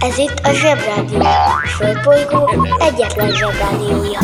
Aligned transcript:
Ez 0.00 0.18
itt 0.18 0.40
a 0.42 0.52
Zsebrádió. 0.52 1.20
A 1.20 1.66
Földbolygó 1.66 2.50
egyetlen 2.78 3.30
Zsebrádiója. 3.30 4.18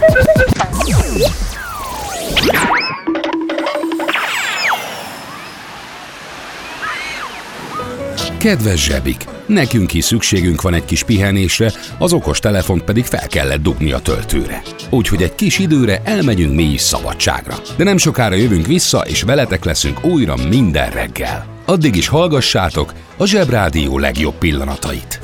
Kedves 8.38 8.84
zsebik! 8.84 9.24
Nekünk 9.46 9.94
is 9.94 10.04
szükségünk 10.04 10.62
van 10.62 10.74
egy 10.74 10.84
kis 10.84 11.02
pihenésre, 11.02 11.72
az 11.98 12.12
okos 12.12 12.38
telefont 12.38 12.82
pedig 12.82 13.04
fel 13.04 13.26
kellett 13.26 13.62
dugni 13.62 13.92
a 13.92 13.98
töltőre. 13.98 14.62
Úgyhogy 14.90 15.22
egy 15.22 15.34
kis 15.34 15.58
időre 15.58 16.00
elmegyünk 16.04 16.54
mi 16.54 16.62
is 16.62 16.80
szabadságra. 16.80 17.54
De 17.76 17.84
nem 17.84 17.96
sokára 17.96 18.34
jövünk 18.34 18.66
vissza, 18.66 18.98
és 18.98 19.22
veletek 19.22 19.64
leszünk 19.64 20.04
újra 20.04 20.34
minden 20.48 20.90
reggel. 20.90 21.57
Addig 21.68 21.96
is 21.96 22.08
hallgassátok 22.08 22.92
a 23.16 23.26
Zsebrádió 23.26 23.98
legjobb 23.98 24.34
pillanatait. 24.34 25.20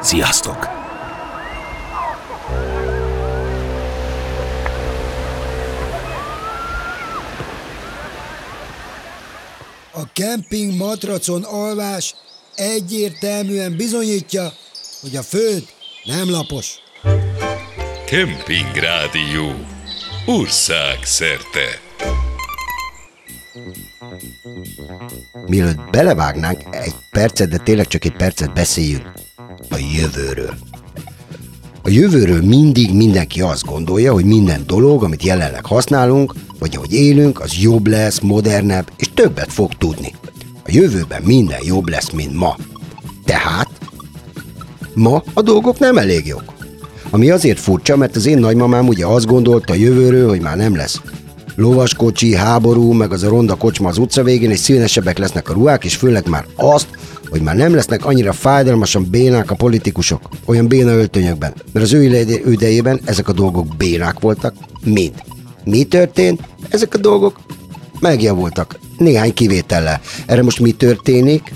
Sziasztok! 0.00 0.68
A 9.92 10.12
kemping 10.12 10.76
matracon 10.76 11.42
alvás 11.42 12.14
egyértelműen 12.54 13.76
bizonyítja, 13.76 14.52
hogy 15.00 15.16
a 15.16 15.22
föld 15.22 15.64
nem 16.04 16.30
lapos. 16.30 16.74
Kemping 18.06 18.74
Rádió. 18.74 19.52
Ország 20.26 20.98
szerte. 21.02 21.82
Mielőtt 25.46 25.90
belevágnánk 25.90 26.60
egy 26.70 26.94
percet, 27.10 27.48
de 27.48 27.56
tényleg 27.56 27.86
csak 27.86 28.04
egy 28.04 28.16
percet 28.16 28.52
beszéljünk 28.52 29.12
a 29.70 29.76
jövőről. 29.96 30.54
A 31.82 31.88
jövőről 31.88 32.42
mindig 32.42 32.94
mindenki 32.94 33.40
azt 33.40 33.64
gondolja, 33.64 34.12
hogy 34.12 34.24
minden 34.24 34.62
dolog, 34.66 35.04
amit 35.04 35.22
jelenleg 35.22 35.66
használunk, 35.66 36.34
vagy 36.58 36.76
ahogy 36.76 36.92
élünk, 36.92 37.40
az 37.40 37.56
jobb 37.60 37.86
lesz, 37.86 38.20
modernebb, 38.20 38.90
és 38.96 39.10
többet 39.14 39.52
fog 39.52 39.74
tudni. 39.74 40.14
A 40.66 40.70
jövőben 40.72 41.22
minden 41.22 41.60
jobb 41.62 41.88
lesz, 41.88 42.10
mint 42.10 42.34
ma. 42.34 42.56
Tehát 43.24 43.68
ma 44.94 45.22
a 45.34 45.42
dolgok 45.42 45.78
nem 45.78 45.98
elég 45.98 46.26
jók. 46.26 46.54
Ami 47.10 47.30
azért 47.30 47.60
furcsa, 47.60 47.96
mert 47.96 48.16
az 48.16 48.26
én 48.26 48.38
nagymamám 48.38 48.88
ugye 48.88 49.06
azt 49.06 49.26
gondolta 49.26 49.72
a 49.72 49.76
jövőről, 49.76 50.28
hogy 50.28 50.40
már 50.40 50.56
nem 50.56 50.76
lesz 50.76 51.00
lovaskocsi, 51.54 52.34
háború, 52.34 52.92
meg 52.92 53.12
az 53.12 53.22
a 53.22 53.28
ronda 53.28 53.54
kocsma 53.54 53.88
az 53.88 53.98
utca 53.98 54.22
végén, 54.22 54.50
és 54.50 54.58
színesebbek 54.58 55.18
lesznek 55.18 55.50
a 55.50 55.52
ruhák, 55.52 55.84
és 55.84 55.96
főleg 55.96 56.28
már 56.28 56.46
azt, 56.56 56.88
hogy 57.28 57.40
már 57.40 57.56
nem 57.56 57.74
lesznek 57.74 58.04
annyira 58.04 58.32
fájdalmasan 58.32 59.06
bénák 59.10 59.50
a 59.50 59.54
politikusok, 59.54 60.28
olyan 60.44 60.68
béna 60.68 60.90
öltönyökben. 60.90 61.54
Mert 61.72 61.84
az 61.84 61.92
ő 61.92 62.02
idejében 62.50 63.00
ezek 63.04 63.28
a 63.28 63.32
dolgok 63.32 63.76
bénák 63.76 64.20
voltak, 64.20 64.54
mind. 64.84 65.14
Mi 65.64 65.84
történt? 65.84 66.40
Ezek 66.68 66.94
a 66.94 66.98
dolgok 66.98 67.40
megjavultak, 68.00 68.78
néhány 68.98 69.34
kivétellel. 69.34 70.00
Erre 70.26 70.42
most 70.42 70.60
mi 70.60 70.72
történik? 70.72 71.52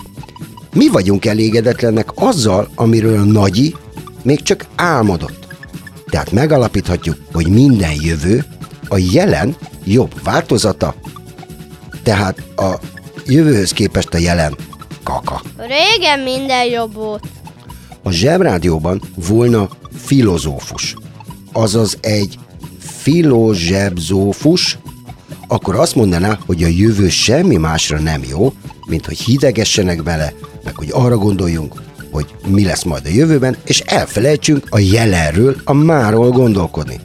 Mi 0.75 0.89
vagyunk 0.89 1.25
elégedetlenek 1.25 2.09
azzal, 2.15 2.69
amiről 2.75 3.19
a 3.19 3.25
nagyi 3.25 3.75
még 4.23 4.43
csak 4.43 4.67
álmodott. 4.75 5.47
Tehát 6.11 6.33
megalapíthatjuk, 6.33 7.17
hogy 7.33 7.49
minden 7.49 7.93
jövő 8.03 8.45
a 8.89 8.99
jelen 9.13 9.57
jobb 9.91 10.23
változata, 10.23 10.95
tehát 12.03 12.43
a 12.57 12.75
jövőhöz 13.27 13.73
képest 13.73 14.15
a 14.15 14.19
jelen 14.19 14.57
kaka. 15.03 15.43
Régen 15.57 16.21
minden 16.21 16.65
jobb 16.65 16.95
volt. 16.95 17.25
A 18.03 18.11
zsebrádióban 18.11 19.03
volna 19.29 19.69
filozófus, 20.05 20.97
azaz 21.53 21.99
egy 22.01 22.39
filozsebzófus, 22.79 24.79
akkor 25.47 25.75
azt 25.75 25.95
mondaná, 25.95 26.39
hogy 26.47 26.63
a 26.63 26.67
jövő 26.67 27.09
semmi 27.09 27.57
másra 27.57 27.99
nem 27.99 28.23
jó, 28.29 28.53
mint 28.87 29.07
hogy 29.07 29.19
hidegessenek 29.19 30.03
bele, 30.03 30.33
meg 30.65 30.77
hogy 30.77 30.89
arra 30.93 31.17
gondoljunk, 31.17 31.83
hogy 32.11 32.27
mi 32.47 32.65
lesz 32.65 32.83
majd 32.83 33.07
a 33.07 33.09
jövőben, 33.09 33.57
és 33.65 33.81
elfelejtsünk 33.81 34.67
a 34.71 34.79
jelenről, 34.79 35.57
a 35.65 35.73
máról 35.73 36.31
gondolkodni. 36.31 37.01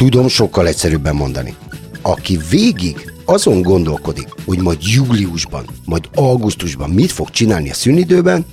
Tudom 0.00 0.28
sokkal 0.28 0.66
egyszerűbben 0.66 1.14
mondani. 1.14 1.54
Aki 2.02 2.38
végig 2.50 3.12
azon 3.24 3.62
gondolkodik, 3.62 4.28
hogy 4.46 4.58
majd 4.58 4.78
júliusban, 4.80 5.64
majd 5.84 6.08
augusztusban 6.14 6.90
mit 6.90 7.12
fog 7.12 7.30
csinálni 7.30 7.70
a 7.70 7.74
szünidőben, 7.74 8.46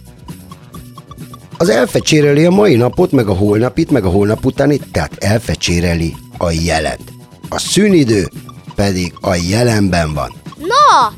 az 1.57 1.69
elfecséreli 1.69 2.45
a 2.45 2.49
mai 2.51 2.75
napot, 2.75 3.11
meg 3.11 3.27
a 3.27 3.33
holnapit, 3.33 3.91
meg 3.91 4.05
a 4.05 4.09
holnap 4.09 4.45
utáni, 4.45 4.79
tehát 4.91 5.23
elfecséreli 5.23 6.15
a 6.37 6.51
jelent. 6.51 7.11
A 7.49 7.59
szünidő 7.59 8.27
pedig 8.75 9.13
a 9.21 9.35
jelenben 9.49 10.13
van. 10.13 10.33
Na, 10.57 11.13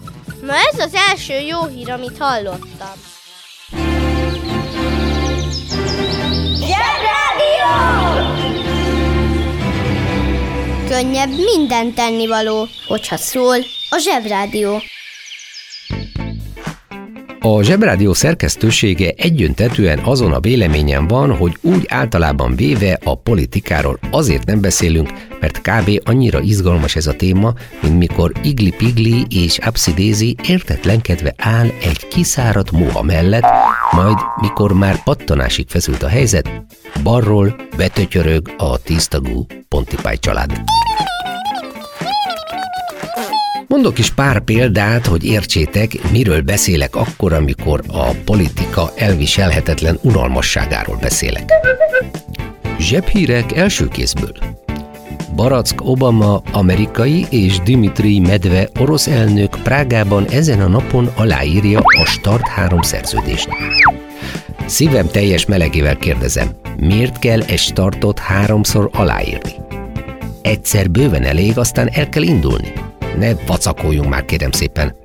ma 0.48 0.54
ez 0.74 0.80
az 0.80 0.94
első 1.10 1.34
jó 1.34 1.66
hír, 1.66 1.92
amit 1.92 2.18
hallottam. 2.18 3.10
Könnyebb 10.90 11.30
minden 11.30 11.94
tennivaló, 11.94 12.68
hogyha 12.88 13.18
szól 13.18 13.56
a 13.90 13.98
Zsebrádió. 13.98 14.82
A 17.40 17.64
Zsebrádió 17.64 18.14
szerkesztősége 18.14 19.14
egyöntetően 19.18 20.00
azon 20.00 20.34
a 20.34 20.40
véleményen 20.40 21.08
van, 21.08 21.36
hogy 21.36 21.58
úgy 21.62 21.86
általában 21.88 22.56
véve 22.56 23.00
a 23.04 23.16
politikáról 23.16 24.00
azért 24.12 24.46
nem 24.46 24.62
beszélünk, 24.62 25.10
mert 25.40 25.62
kb. 25.62 26.02
annyira 26.04 26.40
izgalmas 26.40 26.96
ez 26.96 27.08
a 27.08 27.16
téma, 27.16 27.54
mint 27.82 27.98
mikor 27.98 28.32
Igli 28.44 28.74
Pigli 28.78 29.26
és 29.30 29.58
Abszidézi 29.58 30.36
értetlenkedve 30.48 31.34
áll 31.38 31.68
egy 31.82 32.08
kiszáradt 32.08 32.72
moha 32.72 33.04
mellett, 33.04 33.46
majd 33.92 34.18
mikor 34.42 34.74
már 34.74 35.04
pattanásig 35.04 35.68
feszült 35.70 36.04
a 36.04 36.08
helyzet, 36.08 36.50
balról 37.04 37.56
betötyörög 37.78 38.54
a 38.58 38.78
tíztagú 38.78 39.46
Pontipály 39.68 40.18
család. 40.18 40.62
Mondok 43.68 44.00
is 44.00 44.12
pár 44.12 44.40
példát, 44.40 45.06
hogy 45.06 45.26
értsétek, 45.26 46.12
miről 46.12 46.42
beszélek 46.42 46.96
akkor, 46.96 47.34
amikor 47.34 47.84
a 47.88 48.12
politika 48.26 48.92
elviselhetetlen 48.96 50.00
unalmasságáról 50.02 50.98
beszélek. 51.02 51.52
Zsebhírek 52.80 53.52
első 53.52 53.88
kézből. 53.88 54.59
Barack 55.40 55.82
Obama 55.84 56.42
amerikai 56.52 57.26
és 57.30 57.60
Dimitri 57.60 58.20
Medve 58.20 58.70
orosz 58.80 59.08
elnök 59.08 59.50
Prágában 59.64 60.26
ezen 60.26 60.62
a 60.62 60.68
napon 60.68 61.10
aláírja 61.16 61.80
a 61.80 62.06
Start 62.06 62.48
3 62.48 62.82
szerződést. 62.82 63.50
Szívem 64.66 65.08
teljes 65.08 65.46
melegével 65.46 65.98
kérdezem, 65.98 66.50
miért 66.78 67.20
kell 67.20 67.42
egy 67.42 67.58
startot 67.58 68.20
háromszor 68.20 68.90
aláírni? 68.94 69.52
Egyszer 70.42 70.90
bőven 70.90 71.24
elég, 71.24 71.58
aztán 71.58 71.90
el 71.92 72.10
kell 72.10 72.24
indulni. 72.24 72.74
Ne 73.18 73.34
vacakoljunk 73.48 74.10
már, 74.10 74.26
kérem 74.26 74.52
szépen. 74.52 74.96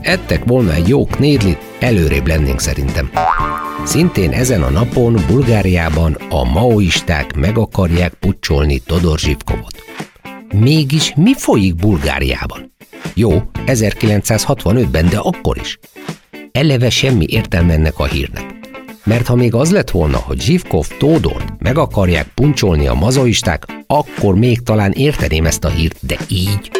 Ettek 0.00 0.44
volna 0.44 0.72
egy 0.72 0.88
jó 0.88 1.04
knédlit, 1.04 1.62
előrébb 1.80 2.26
lennénk 2.26 2.60
szerintem. 2.60 3.10
Szintén 3.84 4.32
ezen 4.32 4.62
a 4.62 4.70
napon 4.70 5.16
Bulgáriában 5.26 6.16
a 6.30 6.44
maoisták 6.44 7.36
meg 7.36 7.58
akarják 7.58 8.12
pucsolni 8.12 8.78
Todor 8.78 9.18
Zsivkovot. 9.18 9.82
Mégis 10.54 11.12
mi 11.16 11.34
folyik 11.34 11.74
Bulgáriában? 11.74 12.74
Jó, 13.14 13.42
1965-ben, 13.66 15.08
de 15.08 15.18
akkor 15.18 15.56
is. 15.56 15.78
Eleve 16.52 16.90
semmi 16.90 17.24
értelme 17.28 17.72
ennek 17.72 17.98
a 17.98 18.04
hírnek. 18.04 18.54
Mert 19.04 19.26
ha 19.26 19.34
még 19.34 19.54
az 19.54 19.72
lett 19.72 19.90
volna, 19.90 20.16
hogy 20.16 20.40
Zsivkov 20.40 20.86
Tódort 20.98 21.52
meg 21.58 21.78
akarják 21.78 22.26
puncsolni 22.34 22.86
a 22.86 22.94
mazoisták, 22.94 23.64
akkor 23.86 24.34
még 24.34 24.62
talán 24.62 24.92
érteném 24.92 25.46
ezt 25.46 25.64
a 25.64 25.68
hírt, 25.68 26.06
de 26.06 26.16
így... 26.28 26.70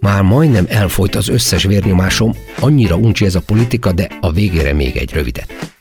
Már 0.00 0.22
majdnem 0.22 0.66
elfolyt 0.68 1.14
az 1.14 1.28
összes 1.28 1.64
vérnyomásom, 1.64 2.34
annyira 2.60 2.96
uncsi 2.96 3.24
ez 3.24 3.34
a 3.34 3.40
politika, 3.40 3.92
de 3.92 4.08
a 4.20 4.32
végére 4.32 4.72
még 4.72 4.96
egy 4.96 5.12
rövidet. 5.12 5.74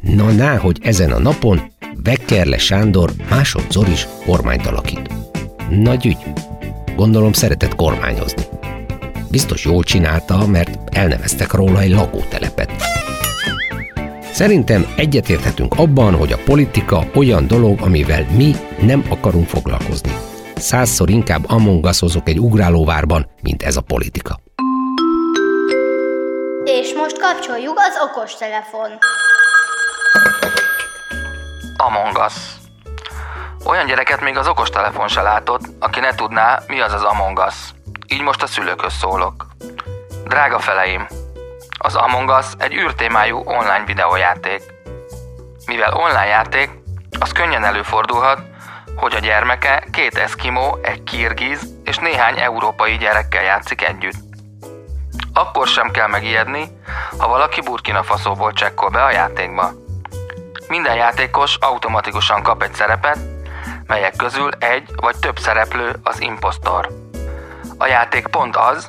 Na 0.00 0.30
ná, 0.30 0.56
hogy 0.56 0.78
ezen 0.82 1.12
a 1.12 1.18
napon 1.18 1.60
Vekkerle 2.02 2.58
Sándor 2.58 3.12
másodszor 3.30 3.88
is 3.88 4.06
kormányt 4.26 4.66
alakít. 4.66 5.10
Nagy 5.70 6.06
ügy. 6.06 6.16
Gondolom 6.96 7.32
szeretett 7.32 7.74
kormányozni. 7.74 8.42
Biztos 9.30 9.64
jól 9.64 9.82
csinálta, 9.82 10.46
mert 10.46 10.96
elneveztek 10.96 11.52
róla 11.52 11.80
egy 11.80 11.90
lakótelepet. 11.90 12.72
Szerintem 14.32 14.86
egyetérthetünk 14.96 15.74
abban, 15.74 16.14
hogy 16.14 16.32
a 16.32 16.42
politika 16.44 17.10
olyan 17.14 17.46
dolog, 17.46 17.80
amivel 17.80 18.26
mi 18.36 18.54
nem 18.80 19.04
akarunk 19.08 19.46
foglalkozni. 19.46 20.27
Százszor 20.60 21.10
inkább 21.10 21.50
amongaszozok 21.50 22.28
egy 22.28 22.38
ugrálóvárban, 22.38 23.30
mint 23.42 23.62
ez 23.62 23.76
a 23.76 23.80
politika. 23.80 24.38
És 26.64 26.94
most 26.96 27.18
kapcsoljuk 27.20 27.78
az 27.78 27.94
okostelefon. 28.10 28.90
Among 31.76 32.18
Us. 32.26 32.34
Olyan 33.64 33.86
gyereket 33.86 34.20
még 34.20 34.36
az 34.36 34.48
okostelefon 34.48 35.08
se 35.08 35.22
látott, 35.22 35.62
aki 35.78 36.00
ne 36.00 36.14
tudná, 36.14 36.62
mi 36.66 36.80
az 36.80 36.92
az 36.92 37.02
Among 37.02 37.38
Us. 37.46 37.54
Így 38.08 38.22
most 38.22 38.42
a 38.42 38.46
szülőköz 38.46 38.92
szólok. 38.92 39.46
Drága 40.24 40.58
feleim, 40.58 41.06
az 41.78 41.94
Among 41.94 42.30
Us 42.38 42.46
egy 42.58 42.74
űrtémájú 42.74 43.42
online 43.44 43.84
videójáték. 43.86 44.62
Mivel 45.66 45.94
online 45.94 46.26
játék, 46.26 46.70
az 47.20 47.32
könnyen 47.32 47.64
előfordulhat, 47.64 48.40
hogy 48.98 49.14
a 49.14 49.18
gyermeke 49.18 49.84
két 49.92 50.18
eszkimó, 50.18 50.78
egy 50.82 51.02
kirgiz 51.02 51.74
és 51.84 51.96
néhány 51.98 52.40
európai 52.40 52.96
gyerekkel 52.96 53.42
játszik 53.42 53.82
együtt. 53.82 54.16
Akkor 55.32 55.66
sem 55.66 55.90
kell 55.90 56.06
megijedni, 56.06 56.68
ha 57.18 57.28
valaki 57.28 57.60
Burkina 57.60 58.02
Faszóból 58.02 58.52
csekkol 58.52 58.88
be 58.88 59.04
a 59.04 59.10
játékba. 59.10 59.70
Minden 60.68 60.94
játékos 60.94 61.56
automatikusan 61.60 62.42
kap 62.42 62.62
egy 62.62 62.74
szerepet, 62.74 63.18
melyek 63.86 64.16
közül 64.16 64.50
egy 64.58 64.90
vagy 64.96 65.16
több 65.18 65.38
szereplő 65.38 65.96
az 66.02 66.20
impostor. 66.20 66.88
A 67.78 67.86
játék 67.86 68.26
pont 68.26 68.56
az, 68.56 68.88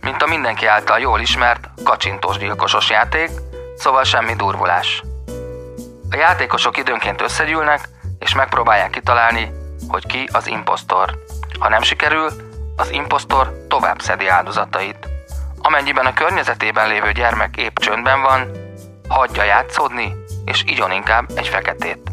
mint 0.00 0.22
a 0.22 0.26
mindenki 0.26 0.66
által 0.66 0.98
jól 0.98 1.20
ismert 1.20 1.68
kacsintós 1.84 2.36
gyilkosos 2.36 2.90
játék, 2.90 3.30
szóval 3.76 4.04
semmi 4.04 4.34
durvulás. 4.34 5.02
A 6.10 6.16
játékosok 6.16 6.76
időnként 6.76 7.20
összegyűlnek, 7.20 7.88
és 8.22 8.34
megpróbálják 8.34 8.90
kitalálni, 8.90 9.52
hogy 9.88 10.06
ki 10.06 10.28
az 10.32 10.46
impostor. 10.46 11.18
Ha 11.58 11.68
nem 11.68 11.82
sikerül, 11.82 12.30
az 12.76 12.90
impostor 12.90 13.66
tovább 13.68 14.00
szedi 14.00 14.28
áldozatait. 14.28 15.08
Amennyiben 15.58 16.06
a 16.06 16.14
környezetében 16.14 16.88
lévő 16.88 17.12
gyermek 17.12 17.56
épp 17.56 17.76
csöndben 17.76 18.22
van, 18.22 18.50
hagyja 19.08 19.42
játszódni, 19.42 20.14
és 20.44 20.62
igyon 20.66 20.92
inkább 20.92 21.30
egy 21.34 21.48
feketét. 21.48 22.10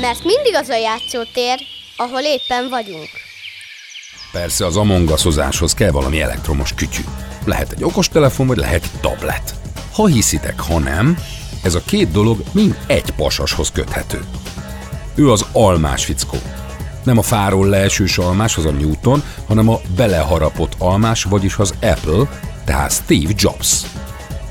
Mert 0.00 0.24
mindig 0.24 0.54
az 0.54 0.68
a 0.68 0.76
játszótér, 0.76 1.58
ahol 1.96 2.20
éppen 2.20 2.68
vagyunk. 2.68 3.29
Persze 4.32 4.66
az 4.66 4.76
amongaszozáshoz 4.76 5.74
kell 5.74 5.90
valami 5.90 6.20
elektromos 6.20 6.74
kütyű. 6.74 7.02
Lehet 7.44 7.72
egy 7.72 7.84
okostelefon, 7.84 8.46
vagy 8.46 8.56
lehet 8.56 8.90
tablet. 9.00 9.54
Ha 9.92 10.06
hiszitek, 10.06 10.60
ha 10.60 10.78
nem, 10.78 11.18
ez 11.62 11.74
a 11.74 11.82
két 11.86 12.10
dolog 12.10 12.42
mind 12.52 12.78
egy 12.86 13.10
pasashoz 13.10 13.70
köthető. 13.70 14.24
Ő 15.14 15.30
az 15.30 15.46
almás 15.52 16.04
fickó. 16.04 16.38
Nem 17.02 17.18
a 17.18 17.22
fáról 17.22 17.66
leesős 17.66 18.18
almás, 18.18 18.56
az 18.56 18.64
a 18.64 18.70
Newton, 18.70 19.22
hanem 19.46 19.68
a 19.68 19.80
beleharapott 19.96 20.74
almás, 20.78 21.24
vagyis 21.24 21.56
az 21.56 21.74
Apple, 21.82 22.40
tehát 22.64 22.92
Steve 22.92 23.32
Jobs. 23.36 23.82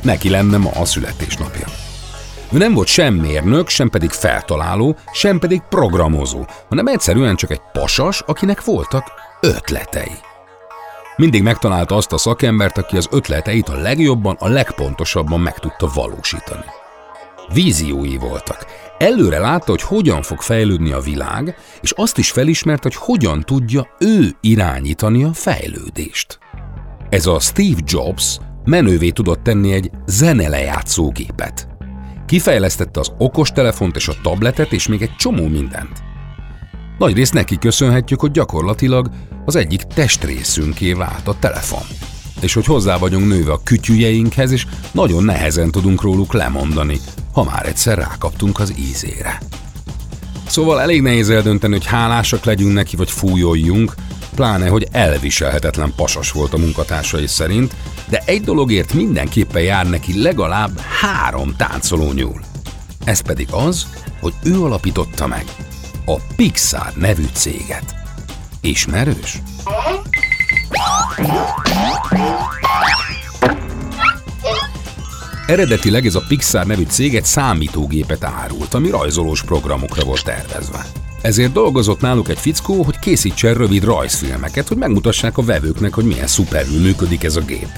Neki 0.01 0.29
lenne 0.29 0.57
ma 0.57 0.69
a 0.69 0.85
születésnapja. 0.85 1.67
Ő 2.51 2.57
nem 2.57 2.73
volt 2.73 2.87
sem 2.87 3.13
mérnök, 3.13 3.69
sem 3.69 3.89
pedig 3.89 4.09
feltaláló, 4.09 4.97
sem 5.13 5.39
pedig 5.39 5.61
programozó, 5.69 6.45
hanem 6.69 6.87
egyszerűen 6.87 7.35
csak 7.35 7.51
egy 7.51 7.61
pasas, 7.71 8.21
akinek 8.25 8.63
voltak 8.63 9.18
ötletei. 9.41 10.11
Mindig 11.15 11.43
megtalálta 11.43 11.95
azt 11.95 12.13
a 12.13 12.17
szakembert, 12.17 12.77
aki 12.77 12.97
az 12.97 13.07
ötleteit 13.11 13.69
a 13.69 13.75
legjobban, 13.75 14.35
a 14.39 14.47
legpontosabban 14.47 15.39
meg 15.39 15.59
tudta 15.59 15.91
valósítani. 15.93 16.65
Víziói 17.53 18.17
voltak. 18.17 18.65
Előre 18.97 19.39
látta, 19.39 19.71
hogy 19.71 19.81
hogyan 19.81 20.21
fog 20.21 20.41
fejlődni 20.41 20.91
a 20.91 20.99
világ, 20.99 21.57
és 21.81 21.91
azt 21.91 22.17
is 22.17 22.31
felismert, 22.31 22.83
hogy 22.83 22.95
hogyan 22.95 23.41
tudja 23.41 23.87
ő 23.99 24.29
irányítani 24.41 25.23
a 25.23 25.33
fejlődést. 25.33 26.39
Ez 27.09 27.25
a 27.25 27.39
Steve 27.39 27.81
Jobs 27.85 28.37
menővé 28.65 29.09
tudott 29.09 29.43
tenni 29.43 29.73
egy 29.73 29.91
zenelejátszógépet. 30.05 31.67
Kifejlesztette 32.25 32.99
az 32.99 33.11
okostelefont 33.17 33.95
és 33.95 34.07
a 34.07 34.13
tabletet, 34.23 34.71
és 34.71 34.87
még 34.87 35.01
egy 35.01 35.15
csomó 35.15 35.47
mindent. 35.47 36.08
Nagy 36.99 37.15
részt 37.15 37.33
neki 37.33 37.57
köszönhetjük, 37.57 38.19
hogy 38.19 38.31
gyakorlatilag 38.31 39.09
az 39.45 39.55
egyik 39.55 39.81
testrészünké 39.81 40.93
vált 40.93 41.27
a 41.27 41.35
telefon. 41.39 41.81
És 42.41 42.53
hogy 42.53 42.65
hozzá 42.65 42.97
vagyunk 42.97 43.27
nőve 43.27 43.51
a 43.51 43.61
kütyüjeinkhez, 43.63 44.51
és 44.51 44.65
nagyon 44.91 45.23
nehezen 45.23 45.71
tudunk 45.71 46.01
róluk 46.01 46.33
lemondani, 46.33 46.99
ha 47.33 47.43
már 47.43 47.65
egyszer 47.65 47.97
rákaptunk 47.97 48.59
az 48.59 48.73
ízére. 48.77 49.41
Szóval 50.47 50.81
elég 50.81 51.01
nehéz 51.01 51.29
eldönteni, 51.29 51.73
hogy 51.73 51.85
hálásak 51.85 52.43
legyünk 52.43 52.73
neki, 52.73 52.95
vagy 52.95 53.11
fújoljunk, 53.11 53.95
pláne, 54.35 54.67
hogy 54.67 54.87
elviselhetetlen 54.91 55.93
pasas 55.95 56.31
volt 56.31 56.53
a 56.53 56.57
munkatársai 56.57 57.27
szerint, 57.27 57.75
de 58.09 58.21
egy 58.25 58.41
dologért 58.41 58.93
mindenképpen 58.93 59.61
jár 59.61 59.89
neki 59.89 60.21
legalább 60.21 60.79
három 60.79 61.55
táncoló 61.57 62.11
nyúl. 62.11 62.41
Ez 63.03 63.19
pedig 63.19 63.47
az, 63.51 63.87
hogy 64.21 64.33
ő 64.43 64.61
alapította 64.61 65.27
meg 65.27 65.45
a 66.11 66.19
Pixar 66.35 66.93
nevű 66.95 67.25
céget. 67.33 67.95
Ismerős? 68.61 69.41
Eredetileg 75.47 76.05
ez 76.05 76.15
a 76.15 76.23
Pixar 76.27 76.65
nevű 76.65 76.83
cég 76.83 77.15
egy 77.15 77.25
számítógépet 77.25 78.23
árult, 78.23 78.73
ami 78.73 78.89
rajzolós 78.89 79.43
programokra 79.43 80.03
volt 80.05 80.23
tervezve. 80.23 80.85
Ezért 81.21 81.51
dolgozott 81.51 82.01
náluk 82.01 82.29
egy 82.29 82.39
fickó, 82.39 82.83
hogy 82.83 82.99
készítsen 82.99 83.53
rövid 83.53 83.83
rajzfilmeket, 83.83 84.67
hogy 84.67 84.77
megmutassák 84.77 85.37
a 85.37 85.43
vevőknek, 85.43 85.93
hogy 85.93 86.05
milyen 86.05 86.27
szuperül 86.27 86.81
működik 86.81 87.23
ez 87.23 87.35
a 87.35 87.41
gép. 87.41 87.69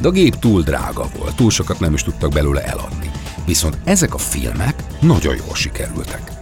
De 0.00 0.08
a 0.08 0.10
gép 0.10 0.38
túl 0.38 0.62
drága 0.62 1.08
volt, 1.18 1.34
túl 1.34 1.50
sokat 1.50 1.80
nem 1.80 1.94
is 1.94 2.02
tudtak 2.02 2.32
belőle 2.32 2.64
eladni. 2.64 3.10
Viszont 3.46 3.78
ezek 3.84 4.14
a 4.14 4.18
filmek 4.18 4.74
nagyon 5.00 5.36
jól 5.36 5.54
sikerültek. 5.54 6.39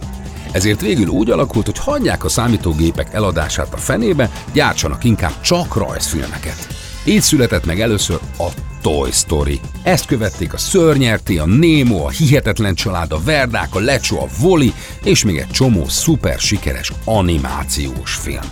Ezért 0.51 0.81
végül 0.81 1.07
úgy 1.07 1.29
alakult, 1.29 1.65
hogy 1.65 1.77
hagyják 1.77 2.23
a 2.23 2.29
számítógépek 2.29 3.13
eladását 3.13 3.73
a 3.73 3.77
fenébe, 3.77 4.31
gyártsanak 4.53 5.03
inkább 5.03 5.41
csak 5.41 5.75
rajzfilmeket. 5.75 6.67
Így 7.05 7.21
született 7.21 7.65
meg 7.65 7.81
először 7.81 8.19
a 8.37 8.47
Toy 8.81 9.11
Story. 9.11 9.59
Ezt 9.83 10.05
követték 10.05 10.53
a 10.53 10.57
Szörnyerti, 10.57 11.37
a 11.37 11.45
Nemo, 11.45 12.05
a 12.05 12.09
Hihetetlen 12.09 12.75
Család, 12.75 13.11
a 13.11 13.21
Verdák, 13.23 13.75
a 13.75 13.79
Lecsó, 13.79 14.19
a 14.21 14.27
Voli, 14.39 14.73
és 15.03 15.23
még 15.23 15.37
egy 15.37 15.49
csomó 15.49 15.87
szuper 15.87 16.39
sikeres 16.39 16.91
animációs 17.05 18.13
film. 18.13 18.51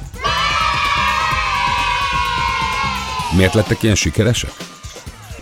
Miért 3.35 3.53
lettek 3.53 3.83
ilyen 3.83 3.95
sikeresek? 3.95 4.53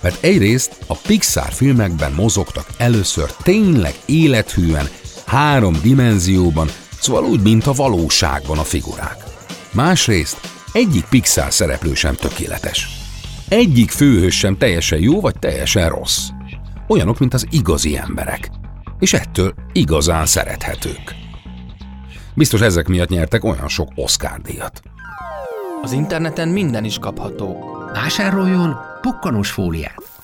Mert 0.02 0.24
egyrészt 0.24 0.78
a 0.88 0.96
Pixar 0.96 1.52
filmekben 1.52 2.12
mozogtak 2.12 2.68
először 2.78 3.32
tényleg 3.44 3.94
élethűen, 4.06 4.90
három 5.36 5.76
dimenzióban, 5.82 6.68
szóval 7.00 7.24
úgy, 7.24 7.42
mint 7.42 7.66
a 7.66 7.74
valóságban 7.74 8.58
a 8.58 8.64
figurák. 8.64 9.24
Másrészt 9.72 10.40
egyik 10.72 11.06
Pixar 11.06 11.54
szereplő 11.54 11.94
sem 11.94 12.16
tökéletes. 12.16 12.88
Egyik 13.50 13.92
főhős 13.92 14.38
sem 14.38 14.58
teljesen 14.58 15.00
jó 15.00 15.22
vagy 15.22 15.40
teljesen 15.40 15.90
rossz. 15.90 16.28
Olyanok, 16.88 17.20
mint 17.20 17.34
az 17.34 17.48
igazi 17.50 17.98
emberek. 17.98 18.50
És 19.00 19.14
ettől 19.14 19.54
igazán 19.74 20.26
szerethetők. 20.26 21.16
Biztos 22.34 22.62
ezek 22.62 22.88
miatt 22.88 23.10
nyertek 23.10 23.44
olyan 23.44 23.68
sok 23.68 23.90
Oscar 23.96 24.42
díjat. 24.42 24.82
Az 25.82 25.92
interneten 25.92 26.48
minden 26.48 26.84
is 26.84 27.00
kapható. 27.00 27.58
Vásároljon 27.94 28.78
pukkanós 29.02 29.52
fóliát. 29.52 30.15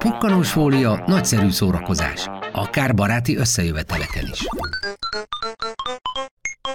Pukkanós 0.00 0.50
fólia 0.50 1.02
nagyszerű 1.06 1.50
szórakozás, 1.50 2.28
akár 2.52 2.94
baráti 2.94 3.36
összejöveteleken 3.36 4.28
is. 4.32 4.38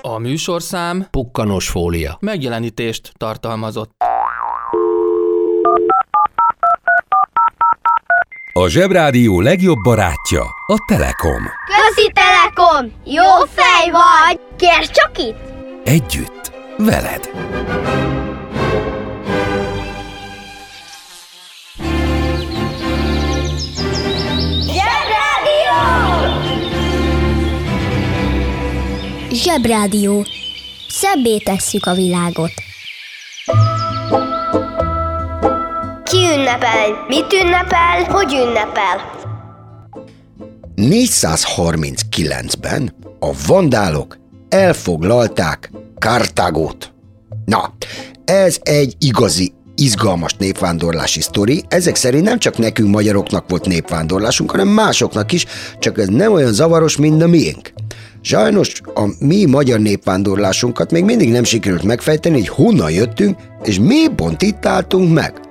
A 0.02 0.18
műsorszám 0.18 1.08
Pukkanós 1.12 1.70
fólia. 1.70 2.18
megjelenítést 2.20 3.12
tartalmazott. 3.18 3.92
A 8.54 8.68
Zsebrádió 8.68 9.42
legjobb 9.42 9.78
barátja 9.84 10.42
a 10.68 10.76
Telekom. 10.88 11.44
Közi 11.66 12.12
Telekom! 12.14 12.92
Jó 13.06 13.46
fej 13.46 13.92
vagy! 13.92 14.40
Kérd 14.58 14.90
csak 14.92 15.18
itt! 15.18 15.38
Együtt, 15.84 16.52
veled. 16.78 17.30
Zsebrádió. 29.46 30.26
Szebbé 30.88 31.38
tesszük 31.38 31.86
a 31.86 31.94
világot. 31.94 32.52
Ki 36.04 36.18
ünnepel? 36.18 37.06
Mit 37.08 37.34
ünnepel? 37.44 38.04
Hogy 38.08 38.34
ünnepel? 38.34 39.14
439-ben 40.76 42.96
a 43.20 43.32
vandálok 43.48 44.18
elfoglalták 44.50 45.72
Kartágót. 46.00 46.94
Na, 47.46 47.74
ez 48.26 48.60
egy 48.64 48.96
igazi 49.00 49.54
izgalmas 49.76 50.34
népvándorlási 50.34 51.22
sztori. 51.22 51.64
Ezek 51.68 51.96
szerint 51.96 52.24
nem 52.24 52.40
csak 52.40 52.58
nekünk 52.58 52.90
magyaroknak 52.90 53.50
volt 53.50 53.66
népvándorlásunk, 53.66 54.52
hanem 54.52 54.68
másoknak 54.68 55.32
is, 55.32 55.46
csak 55.80 55.98
ez 55.98 56.08
nem 56.08 56.34
olyan 56.34 56.54
zavaros, 56.54 56.98
mint 56.98 57.22
a 57.22 57.28
miénk. 57.28 57.74
Sajnos 58.26 58.82
a 58.94 59.10
mi 59.20 59.46
magyar 59.46 59.80
népvándorlásunkat 59.80 60.92
még 60.92 61.04
mindig 61.04 61.32
nem 61.32 61.44
sikerült 61.44 61.84
megfejteni, 61.84 62.36
hogy 62.36 62.48
honnan 62.48 62.92
jöttünk, 62.92 63.38
és 63.64 63.80
mi 63.80 64.08
pont 64.16 64.42
itt 64.42 64.66
álltunk 64.66 65.14
meg. 65.14 65.45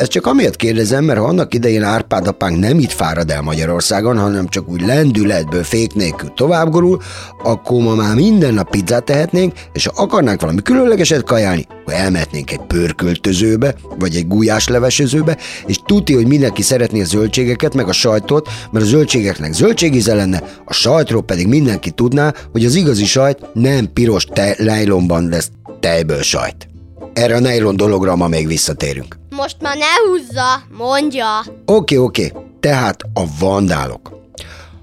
Ezt 0.00 0.10
csak 0.10 0.26
amiatt 0.26 0.56
kérdezem, 0.56 1.04
mert 1.04 1.18
ha 1.18 1.24
annak 1.24 1.54
idején 1.54 1.82
Árpád 1.82 2.26
apánk 2.26 2.58
nem 2.58 2.78
itt 2.78 2.90
fárad 2.92 3.30
el 3.30 3.42
Magyarországon, 3.42 4.18
hanem 4.18 4.48
csak 4.48 4.68
úgy 4.68 4.80
lendületből 4.80 5.62
fék 5.62 5.94
nélkül 5.94 6.32
továbbgorul, 6.34 7.00
akkor 7.42 7.82
ma 7.82 7.94
már 7.94 8.14
minden 8.14 8.54
nap 8.54 8.70
pizzát 8.70 9.04
tehetnénk, 9.04 9.52
és 9.72 9.86
ha 9.86 10.02
akarnánk 10.02 10.40
valami 10.40 10.62
különlegeset 10.62 11.22
kajálni, 11.22 11.66
akkor 11.80 11.94
elmehetnénk 11.94 12.50
egy 12.50 12.60
pörköltözőbe, 12.66 13.74
vagy 13.98 14.16
egy 14.16 14.28
gulyáslevesezőbe, 14.28 15.36
és 15.66 15.76
tudti, 15.86 16.14
hogy 16.14 16.26
mindenki 16.26 16.62
szeretné 16.62 17.00
a 17.00 17.04
zöldségeket, 17.04 17.74
meg 17.74 17.88
a 17.88 17.92
sajtot, 17.92 18.48
mert 18.70 18.84
a 18.84 18.88
zöldségeknek 18.88 19.52
zöldségíze 19.52 20.14
lenne, 20.14 20.42
a 20.64 20.72
sajtról 20.72 21.22
pedig 21.22 21.46
mindenki 21.46 21.90
tudná, 21.90 22.34
hogy 22.52 22.64
az 22.64 22.74
igazi 22.74 23.04
sajt 23.04 23.38
nem 23.54 23.92
piros 23.92 24.24
te- 24.24 24.56
lejlomban 24.58 25.28
lesz 25.28 25.50
tejből 25.80 26.22
sajt. 26.22 26.69
Erre 27.12 27.34
a 27.34 27.38
nylon 27.38 27.76
dologra 27.76 28.16
ma 28.16 28.28
még 28.28 28.46
visszatérünk. 28.46 29.18
Most 29.30 29.56
már 29.60 29.76
ne 29.76 30.08
húzza, 30.08 30.62
mondja. 30.70 31.26
Oké, 31.66 31.96
oké, 31.96 32.32
tehát 32.60 33.02
a 33.14 33.22
vandálok. 33.38 34.18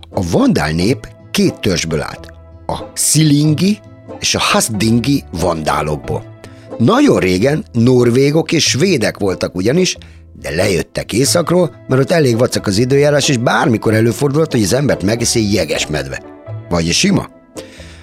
A 0.09 0.21
vandál 0.31 0.71
nép 0.71 1.07
két 1.31 1.59
törzsből 1.59 2.01
állt. 2.01 2.27
A 2.67 2.77
szilingi 2.93 3.79
és 4.19 4.35
a 4.35 4.39
hasdingi 4.39 5.23
vandálokból. 5.31 6.35
Nagyon 6.77 7.19
régen 7.19 7.65
norvégok 7.71 8.51
és 8.51 8.63
svédek 8.63 9.17
voltak 9.17 9.55
ugyanis, 9.55 9.97
de 10.41 10.49
lejöttek 10.49 11.13
északról, 11.13 11.75
mert 11.87 12.01
ott 12.01 12.11
elég 12.11 12.37
vacak 12.37 12.67
az 12.67 12.77
időjárás, 12.77 13.29
és 13.29 13.37
bármikor 13.37 13.93
előfordulhat, 13.93 14.51
hogy 14.51 14.63
az 14.63 14.73
embert 14.73 15.03
megeszi 15.03 15.53
jeges 15.53 15.87
medve. 15.87 16.23
Vagy 16.69 16.91
sima. 16.91 17.27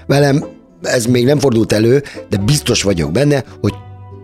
Velem 0.07 0.45
ez 0.83 1.07
még 1.07 1.25
nem 1.25 1.39
fordult 1.39 1.73
elő, 1.73 2.03
de 2.29 2.37
biztos 2.37 2.83
vagyok 2.83 3.13
benne, 3.13 3.45
hogy 3.61 3.75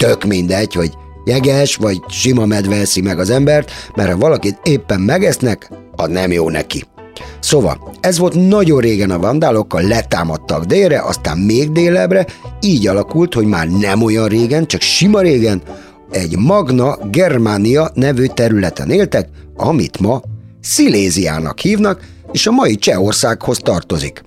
tök 0.01 0.25
mindegy, 0.25 0.75
hogy 0.75 0.93
jeges 1.25 1.77
vagy 1.77 2.01
sima 2.09 2.47
medve 2.47 2.77
eszi 2.77 3.01
meg 3.01 3.19
az 3.19 3.31
embert, 3.31 3.71
mert 3.97 4.11
ha 4.11 4.19
valakit 4.19 4.59
éppen 4.63 5.01
megesznek, 5.01 5.71
az 5.97 6.09
nem 6.09 6.33
jó 6.33 6.51
neki. 6.51 6.85
Szóval, 7.41 7.93
ez 8.01 8.19
volt 8.19 8.49
nagyon 8.49 8.81
régen 8.81 9.11
a 9.11 9.19
vandálokkal, 9.19 9.83
letámadtak 9.83 10.65
délre, 10.65 11.01
aztán 11.01 11.39
még 11.39 11.73
délebbre, 11.73 12.27
így 12.61 12.87
alakult, 12.87 13.35
hogy 13.35 13.47
már 13.47 13.69
nem 13.69 14.03
olyan 14.03 14.29
régen, 14.29 14.67
csak 14.67 14.81
sima 14.81 15.21
régen, 15.21 15.63
egy 16.11 16.37
Magna 16.39 16.99
Germania 17.11 17.91
nevű 17.95 18.27
területen 18.27 18.91
éltek, 18.91 19.29
amit 19.57 20.01
ma 20.01 20.23
Sziléziának 20.61 21.59
hívnak, 21.59 22.01
és 22.33 22.47
a 22.47 22.51
mai 22.51 22.77
Csehországhoz 22.77 23.59
tartozik. 23.59 24.23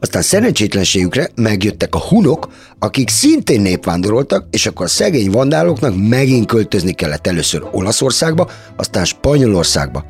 Aztán 0.00 0.22
szerencsétlenségükre 0.22 1.28
megjöttek 1.34 1.94
a 1.94 2.00
hunok, 2.00 2.48
akik 2.78 3.08
szintén 3.08 3.60
népvándoroltak, 3.60 4.46
és 4.50 4.66
akkor 4.66 4.86
a 4.86 4.88
szegény 4.88 5.30
vandáloknak 5.30 5.94
megint 6.08 6.46
költözni 6.46 6.92
kellett 6.92 7.26
először 7.26 7.62
Olaszországba, 7.72 8.50
aztán 8.76 9.04
Spanyolországba. 9.04 10.04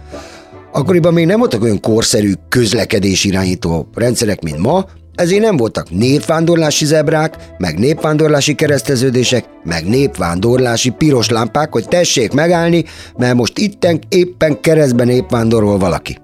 Akkoriban 0.73 1.13
még 1.13 1.27
nem 1.27 1.39
voltak 1.39 1.63
olyan 1.63 1.81
korszerű 1.81 2.33
közlekedés 2.49 3.25
irányító 3.25 3.89
rendszerek, 3.95 4.43
mint 4.43 4.59
ma, 4.59 4.87
ezért 5.15 5.43
nem 5.43 5.57
voltak 5.57 5.91
népvándorlási 5.91 6.85
zebrák, 6.85 7.35
meg 7.59 7.79
népvándorlási 7.79 8.55
kereszteződések, 8.55 9.45
meg 9.65 9.89
népvándorlási 9.89 10.91
piros 10.91 11.29
lámpák, 11.29 11.73
hogy 11.73 11.89
tessék 11.89 12.33
megállni, 12.33 12.85
mert 13.17 13.35
most 13.35 13.59
itten 13.59 14.01
éppen 14.09 14.61
keresztben 14.61 15.07
népvándorol 15.07 15.79
valaki. 15.79 16.19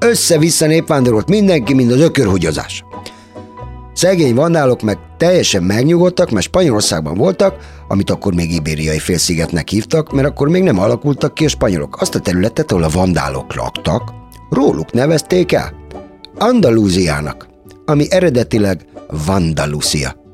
Össze-vissza 0.00 0.66
népvándorolt 0.66 1.28
mindenki, 1.28 1.74
mint 1.74 1.92
az 1.92 2.00
ökörhugyozás. 2.00 2.84
Szegény 3.94 4.34
vandálok 4.34 4.82
meg 4.82 4.98
teljesen 5.16 5.62
megnyugodtak, 5.62 6.30
mert 6.30 6.44
Spanyolországban 6.44 7.14
voltak, 7.14 7.56
amit 7.88 8.10
akkor 8.10 8.34
még 8.34 8.52
ibériai 8.52 8.98
félszigetnek 8.98 9.68
hívtak, 9.68 10.12
mert 10.12 10.28
akkor 10.28 10.48
még 10.48 10.62
nem 10.62 10.78
alakultak 10.78 11.34
ki 11.34 11.44
a 11.44 11.48
spanyolok. 11.48 12.00
Azt 12.00 12.14
a 12.14 12.20
területet, 12.20 12.72
ahol 12.72 12.82
a 12.82 12.88
vandálok 12.88 13.54
laktak, 13.54 14.12
róluk 14.50 14.92
nevezték 14.92 15.52
el 15.52 15.72
Andalúziának, 16.38 17.48
ami 17.84 18.06
eredetileg 18.10 18.84
Vandalusia. 19.26 20.27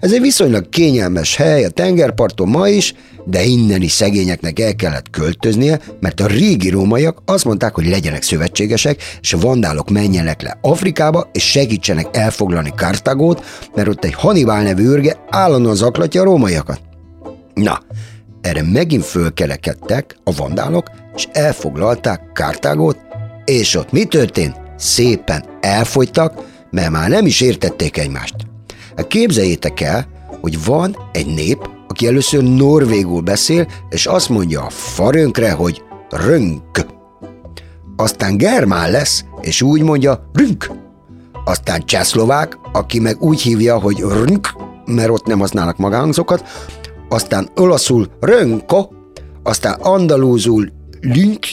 Ez 0.00 0.12
egy 0.12 0.20
viszonylag 0.20 0.68
kényelmes 0.68 1.36
hely 1.36 1.64
a 1.64 1.68
tengerparton 1.68 2.48
ma 2.48 2.68
is, 2.68 2.94
de 3.24 3.44
innen 3.44 3.82
is 3.82 3.92
szegényeknek 3.92 4.58
el 4.58 4.74
kellett 4.74 5.10
költöznie, 5.10 5.80
mert 6.00 6.20
a 6.20 6.26
régi 6.26 6.68
rómaiak 6.68 7.22
azt 7.24 7.44
mondták, 7.44 7.74
hogy 7.74 7.88
legyenek 7.88 8.22
szövetségesek, 8.22 9.02
és 9.20 9.32
a 9.32 9.38
vandálok 9.38 9.90
menjenek 9.90 10.42
le 10.42 10.58
Afrikába, 10.60 11.30
és 11.32 11.50
segítsenek 11.50 12.16
elfoglalni 12.16 12.72
Kartagót, 12.76 13.44
mert 13.74 13.88
ott 13.88 14.04
egy 14.04 14.14
Hannibal 14.14 14.62
nevű 14.62 14.86
őrge 14.86 15.16
állandóan 15.30 15.74
zaklatja 15.74 16.20
a 16.20 16.24
rómaiakat. 16.24 16.80
Na, 17.54 17.80
erre 18.40 18.62
megint 18.62 19.04
fölkelekedtek 19.04 20.16
a 20.24 20.34
vandálok, 20.34 20.90
és 21.16 21.28
elfoglalták 21.32 22.20
Kartágót, 22.34 22.98
és 23.44 23.74
ott 23.74 23.92
mi 23.92 24.04
történt? 24.04 24.56
Szépen 24.76 25.44
elfogytak, 25.60 26.34
mert 26.70 26.90
már 26.90 27.08
nem 27.08 27.26
is 27.26 27.40
értették 27.40 27.96
egymást. 27.96 28.45
Hát 28.96 29.06
képzeljétek 29.06 29.80
el, 29.80 30.06
hogy 30.40 30.64
van 30.64 30.96
egy 31.12 31.26
nép, 31.26 31.68
aki 31.88 32.06
először 32.06 32.42
norvégul 32.42 33.20
beszél, 33.20 33.66
és 33.88 34.06
azt 34.06 34.28
mondja 34.28 34.62
a 34.62 34.70
farönkre, 34.70 35.52
hogy 35.52 35.82
rönk. 36.10 36.86
Aztán 37.96 38.36
germán 38.36 38.90
lesz, 38.90 39.24
és 39.40 39.62
úgy 39.62 39.82
mondja 39.82 40.30
rünk. 40.32 40.70
Aztán 41.44 41.84
csehszlovák, 41.84 42.58
aki 42.72 42.98
meg 42.98 43.22
úgy 43.22 43.40
hívja, 43.40 43.78
hogy 43.78 44.04
rünk, 44.24 44.48
mert 44.86 45.10
ott 45.10 45.26
nem 45.26 45.38
használnak 45.38 45.76
magánhangzókat, 45.76 46.44
aztán 47.08 47.48
olaszul 47.56 48.08
rönko, 48.20 48.88
aztán 49.42 49.80
andalúzul 49.80 50.72
lünk, 51.00 51.46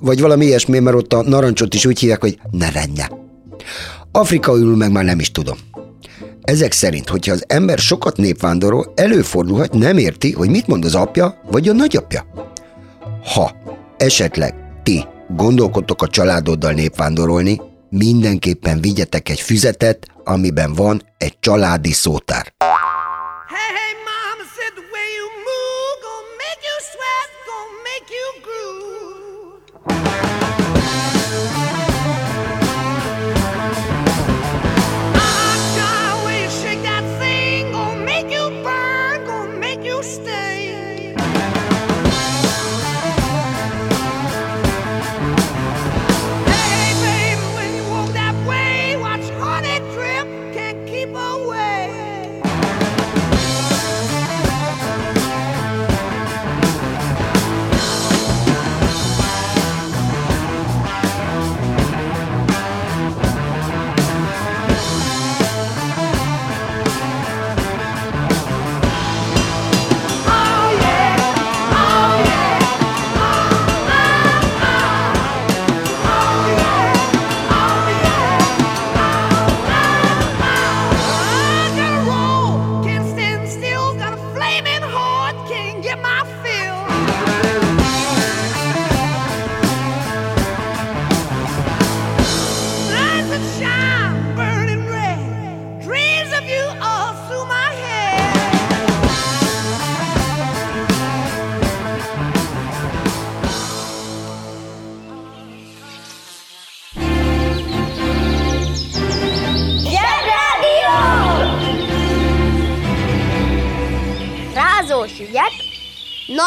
vagy 0.00 0.20
valami 0.20 0.44
ilyesmi, 0.44 0.78
mert 0.78 0.96
ott 0.96 1.12
a 1.12 1.22
narancsot 1.22 1.74
is 1.74 1.86
úgy 1.86 1.98
hívják, 1.98 2.20
hogy 2.20 2.38
nerenye. 2.50 3.10
Afrikaül 4.12 4.76
meg 4.76 4.92
már 4.92 5.04
nem 5.04 5.18
is 5.18 5.30
tudom. 5.30 5.56
Ezek 6.42 6.72
szerint, 6.72 7.08
hogyha 7.08 7.32
az 7.32 7.44
ember 7.46 7.78
sokat 7.78 8.16
népvándorol, 8.16 8.92
előfordulhat, 8.94 9.72
nem 9.72 9.96
érti, 9.98 10.32
hogy 10.32 10.50
mit 10.50 10.66
mond 10.66 10.84
az 10.84 10.94
apja 10.94 11.40
vagy 11.50 11.68
a 11.68 11.72
nagyapja. 11.72 12.26
Ha 13.24 13.56
esetleg 13.96 14.54
ti 14.82 15.04
gondolkodtok 15.28 16.02
a 16.02 16.08
családoddal 16.08 16.72
népvándorolni, 16.72 17.60
mindenképpen 17.88 18.80
vigyetek 18.80 19.28
egy 19.28 19.40
füzetet, 19.40 20.06
amiben 20.24 20.74
van 20.74 21.02
egy 21.18 21.36
családi 21.40 21.92
szótár. 21.92 22.52
Hey, 23.54 23.70
hey, 23.76 23.92
mama 24.08 24.44
said 24.54 24.72
the 24.80 24.86
way 24.92 25.08
you 25.18 25.26
move 25.48 25.94
gonna 26.06 26.32
make 26.42 26.60
you 26.68 26.78
sweat, 26.90 27.28
gonna 27.48 27.76
make 27.88 28.08
you 28.18 28.28
groove. 28.44 28.61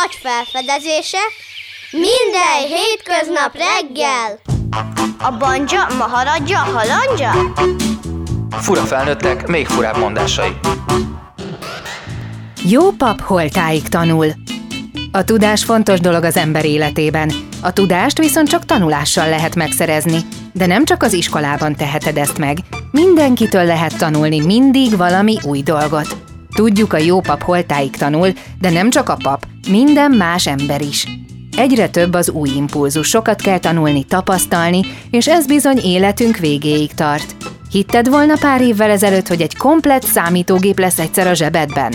Nagy 0.05 0.19
felfedezések, 0.21 1.31
minden 1.91 2.77
hétköznap 2.77 3.53
reggel. 3.53 4.39
A 5.19 5.37
banja, 5.37 5.87
maharadja, 5.97 6.57
halandja? 6.57 7.53
Fura 8.51 8.81
felnőttek, 8.81 9.47
még 9.47 9.67
furább 9.67 9.97
mondásai. 9.97 10.49
Jó 12.63 12.91
pap 12.91 13.21
holtáig 13.21 13.87
tanul. 13.87 14.27
A 15.11 15.23
tudás 15.23 15.63
fontos 15.63 15.99
dolog 15.99 16.23
az 16.23 16.37
ember 16.37 16.65
életében. 16.65 17.31
A 17.61 17.73
tudást 17.73 18.17
viszont 18.17 18.49
csak 18.49 18.65
tanulással 18.65 19.29
lehet 19.29 19.55
megszerezni. 19.55 20.17
De 20.53 20.65
nem 20.65 20.85
csak 20.85 21.03
az 21.03 21.13
iskolában 21.13 21.75
teheted 21.75 22.17
ezt 22.17 22.37
meg. 22.37 22.57
Mindenkitől 22.91 23.65
lehet 23.65 23.97
tanulni 23.97 24.39
mindig 24.39 24.97
valami 24.97 25.37
új 25.43 25.61
dolgot. 25.61 26.17
Tudjuk, 26.55 26.93
a 26.93 26.97
jó 26.97 27.19
pap 27.19 27.43
holtáig 27.43 27.95
tanul, 27.95 28.33
de 28.59 28.69
nem 28.69 28.89
csak 28.89 29.09
a 29.09 29.15
pap, 29.23 29.45
minden 29.69 30.11
más 30.11 30.47
ember 30.47 30.81
is. 30.81 31.07
Egyre 31.57 31.89
több 31.89 32.13
az 32.13 32.29
új 32.29 32.49
impulzus, 32.55 33.07
sokat 33.07 33.41
kell 33.41 33.59
tanulni, 33.59 34.03
tapasztalni, 34.03 34.81
és 35.11 35.27
ez 35.27 35.45
bizony 35.45 35.77
életünk 35.77 36.37
végéig 36.37 36.93
tart. 36.93 37.35
Hitted 37.71 38.09
volna 38.09 38.33
pár 38.39 38.61
évvel 38.61 38.89
ezelőtt, 38.89 39.27
hogy 39.27 39.41
egy 39.41 39.57
komplett 39.57 40.03
számítógép 40.03 40.79
lesz 40.79 40.99
egyszer 40.99 41.27
a 41.27 41.33
zsebedben? 41.33 41.93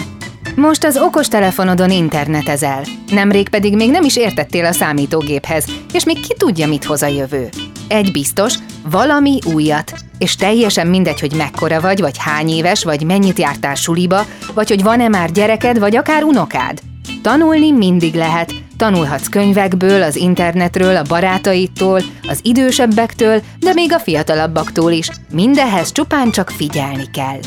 Most 0.55 0.85
az 0.85 0.97
okostelefonodon 0.97 1.91
internetezel. 1.91 2.83
Nemrég 3.11 3.49
pedig 3.49 3.77
még 3.77 3.91
nem 3.91 4.05
is 4.05 4.17
értettél 4.17 4.65
a 4.65 4.73
számítógéphez, 4.73 5.65
és 5.93 6.05
még 6.05 6.21
ki 6.21 6.35
tudja, 6.39 6.67
mit 6.67 6.85
hoz 6.85 7.03
a 7.03 7.07
jövő. 7.07 7.49
Egy 7.89 8.12
biztos, 8.12 8.55
valami 8.91 9.39
újat. 9.55 9.93
És 10.19 10.37
teljesen 10.37 10.87
mindegy, 10.87 11.21
hogy 11.21 11.35
mekkora 11.37 11.81
vagy, 11.81 12.00
vagy 12.00 12.19
hány 12.19 12.49
éves, 12.49 12.85
vagy 12.85 13.05
mennyit 13.05 13.39
jártál 13.39 13.75
suliba, 13.75 14.27
vagy 14.55 14.69
hogy 14.69 14.83
van-e 14.83 15.09
már 15.09 15.33
gyereked, 15.33 15.79
vagy 15.79 15.97
akár 15.97 16.23
unokád. 16.23 16.81
Tanulni 17.23 17.73
mindig 17.73 18.14
lehet. 18.14 18.55
Tanulhatsz 18.76 19.29
könyvekből, 19.29 20.02
az 20.02 20.17
internetről, 20.17 20.97
a 20.97 21.02
barátaitól, 21.02 22.00
az 22.29 22.40
idősebbektől, 22.43 23.43
de 23.59 23.73
még 23.73 23.93
a 23.93 23.99
fiatalabbaktól 23.99 24.93
is. 24.93 25.09
Mindehhez 25.33 25.93
csupán 25.93 26.31
csak 26.31 26.50
figyelni 26.50 27.11
kell. 27.12 27.38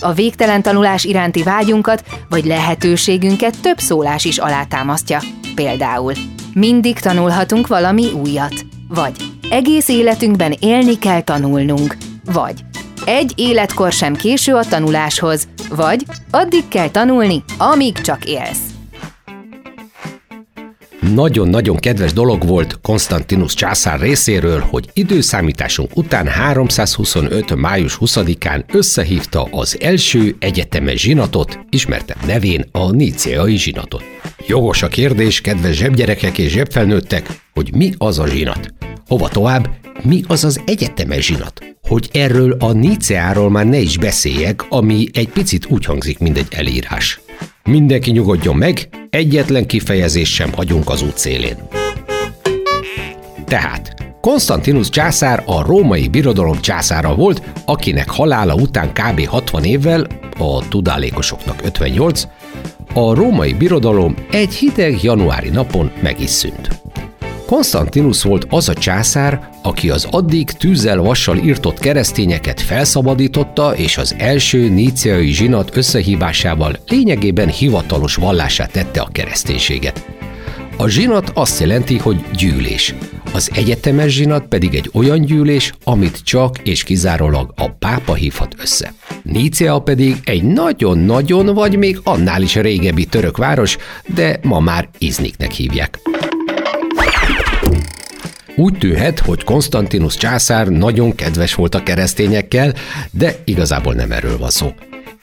A 0.00 0.12
végtelen 0.12 0.62
tanulás 0.62 1.04
iránti 1.04 1.42
vágyunkat 1.42 2.04
vagy 2.28 2.44
lehetőségünket 2.44 3.60
több 3.60 3.78
szólás 3.78 4.24
is 4.24 4.38
alátámasztja. 4.38 5.20
Például, 5.54 6.12
mindig 6.54 6.98
tanulhatunk 6.98 7.66
valami 7.66 8.06
újat. 8.12 8.54
Vagy 8.88 9.12
egész 9.50 9.88
életünkben 9.88 10.54
élni 10.60 10.98
kell 10.98 11.20
tanulnunk. 11.20 11.96
Vagy 12.32 12.64
egy 13.04 13.32
életkor 13.36 13.92
sem 13.92 14.14
késő 14.14 14.54
a 14.54 14.64
tanuláshoz. 14.64 15.48
Vagy 15.70 16.04
addig 16.30 16.68
kell 16.68 16.88
tanulni, 16.88 17.44
amíg 17.58 18.00
csak 18.00 18.24
élsz. 18.24 18.73
Nagyon-nagyon 21.12 21.76
kedves 21.76 22.12
dolog 22.12 22.46
volt 22.46 22.78
Konstantinus 22.82 23.54
császár 23.54 24.00
részéről, 24.00 24.60
hogy 24.60 24.90
időszámításunk 24.92 25.96
után 25.96 26.26
325. 26.26 27.54
május 27.54 27.98
20-án 28.00 28.64
összehívta 28.72 29.48
az 29.50 29.76
első 29.80 30.36
egyetemes 30.38 31.00
zsinatot, 31.00 31.58
ismertebb 31.70 32.26
nevén 32.26 32.64
a 32.72 32.90
Níceai 32.90 33.56
zsinatot. 33.56 34.02
Jogos 34.46 34.82
a 34.82 34.88
kérdés, 34.88 35.40
kedves 35.40 35.76
zsebgyerekek 35.76 36.38
és 36.38 36.52
zsebfelnőttek, 36.52 37.40
hogy 37.52 37.74
mi 37.74 37.92
az 37.98 38.18
a 38.18 38.26
zsinat? 38.26 38.74
Hova 39.06 39.28
tovább, 39.28 39.70
mi 40.02 40.22
az 40.26 40.44
az 40.44 40.60
egyetemes 40.66 41.26
zsinat? 41.26 41.64
Hogy 41.88 42.08
erről 42.12 42.56
a 42.58 42.72
Níceáról 42.72 43.50
már 43.50 43.66
ne 43.66 43.78
is 43.78 43.98
beszéljek, 43.98 44.64
ami 44.68 45.06
egy 45.12 45.28
picit 45.28 45.66
úgy 45.66 45.84
hangzik, 45.84 46.18
mint 46.18 46.36
egy 46.36 46.48
elírás. 46.50 47.20
Mindenki 47.68 48.10
nyugodjon 48.10 48.56
meg, 48.56 48.88
egyetlen 49.10 49.66
kifejezés 49.66 50.34
sem 50.34 50.52
hagyunk 50.52 50.90
az 50.90 51.02
út 51.02 51.18
szélén. 51.18 51.56
Tehát, 53.44 53.94
Konstantinus 54.20 54.88
császár 54.88 55.42
a 55.46 55.62
római 55.62 56.08
birodalom 56.08 56.60
császára 56.60 57.14
volt, 57.14 57.42
akinek 57.64 58.10
halála 58.10 58.54
után 58.54 58.92
kb. 58.92 59.26
60 59.26 59.64
évvel, 59.64 60.06
a 60.38 60.68
tudálékosoknak 60.68 61.62
58, 61.64 62.26
a 62.94 63.14
római 63.14 63.54
birodalom 63.54 64.14
egy 64.30 64.54
hideg 64.54 65.02
januári 65.02 65.48
napon 65.48 65.90
meg 66.02 66.20
is 66.20 66.30
szűnt. 66.30 66.83
Konstantinus 67.54 68.22
volt 68.22 68.46
az 68.50 68.68
a 68.68 68.74
császár, 68.74 69.48
aki 69.62 69.90
az 69.90 70.06
addig 70.10 70.50
tűzzel 70.50 70.98
vassal 70.98 71.36
írtott 71.36 71.78
keresztényeket 71.78 72.60
felszabadította, 72.60 73.76
és 73.76 73.98
az 73.98 74.14
első 74.18 74.68
níciai 74.68 75.32
zsinat 75.32 75.76
összehívásával 75.76 76.76
lényegében 76.86 77.48
hivatalos 77.48 78.14
vallását 78.14 78.72
tette 78.72 79.00
a 79.00 79.08
kereszténységet. 79.12 80.06
A 80.76 80.88
zsinat 80.88 81.30
azt 81.34 81.60
jelenti, 81.60 81.98
hogy 81.98 82.24
gyűlés. 82.36 82.94
Az 83.32 83.50
egyetemes 83.54 84.12
zsinat 84.12 84.46
pedig 84.46 84.74
egy 84.74 84.90
olyan 84.92 85.20
gyűlés, 85.20 85.72
amit 85.84 86.20
csak 86.24 86.58
és 86.58 86.82
kizárólag 86.82 87.52
a 87.56 87.70
pápa 87.70 88.14
hívhat 88.14 88.54
össze. 88.58 88.94
Nícea 89.22 89.78
pedig 89.78 90.16
egy 90.24 90.42
nagyon-nagyon, 90.42 91.54
vagy 91.54 91.76
még 91.76 92.00
annál 92.02 92.42
is 92.42 92.54
régebbi 92.54 93.04
török 93.04 93.36
város, 93.36 93.76
de 94.14 94.38
ma 94.42 94.60
már 94.60 94.88
Izniknek 94.98 95.50
hívják. 95.50 95.98
Úgy 98.56 98.78
tűhet, 98.78 99.18
hogy 99.18 99.44
Konstantinus 99.44 100.16
császár 100.16 100.68
nagyon 100.68 101.14
kedves 101.14 101.54
volt 101.54 101.74
a 101.74 101.82
keresztényekkel, 101.82 102.74
de 103.10 103.34
igazából 103.44 103.94
nem 103.94 104.12
erről 104.12 104.38
van 104.38 104.50
szó. 104.50 104.72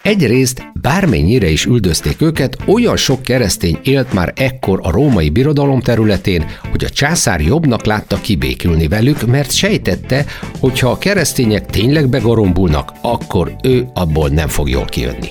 Egyrészt 0.02 0.63
bármennyire 0.82 1.50
is 1.50 1.65
üldözték 1.65 2.22
őket, 2.22 2.58
olyan 2.65 2.98
sok 2.98 3.22
keresztény 3.22 3.80
élt 3.84 4.13
már 4.13 4.34
ekkor 4.36 4.80
a 4.84 4.91
római 4.91 5.30
birodalom 5.30 5.80
területén, 5.80 6.46
hogy 6.72 6.84
a 6.84 6.89
császár 6.89 7.41
jobbnak 7.41 7.86
látta 7.86 8.22
kibékülni 8.22 8.88
velük, 8.88 9.26
mert 9.26 9.52
sejtette, 9.52 10.26
hogy 10.60 10.80
ha 10.80 10.89
a 10.89 10.98
keresztények 10.98 11.65
tényleg 11.65 12.10
begorombulnak, 12.10 12.91
akkor 13.02 13.56
ő 13.63 13.88
abból 13.94 14.30
nem 14.30 14.48
fog 14.48 14.70
jól 14.70 14.86
kijönni. 14.86 15.30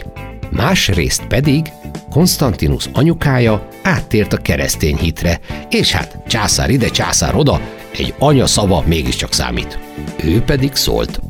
Másrészt 0.51 1.27
pedig 1.27 1.67
Konstantinus 2.11 2.89
anyukája 2.93 3.69
áttért 3.83 4.33
a 4.33 4.37
keresztény 4.37 4.97
hitre, 4.97 5.41
és 5.71 5.93
hát 5.93 6.19
császár 6.29 6.71
ide, 6.71 6.89
császár 6.89 7.35
oda, 7.35 7.61
egy 7.93 8.15
anya 8.19 8.47
szava 8.47 8.85
mégiscsak 8.87 9.33
számít. 9.33 9.79
Ő 10.25 10.41
pedig 10.41 10.75
szólt. 10.75 11.21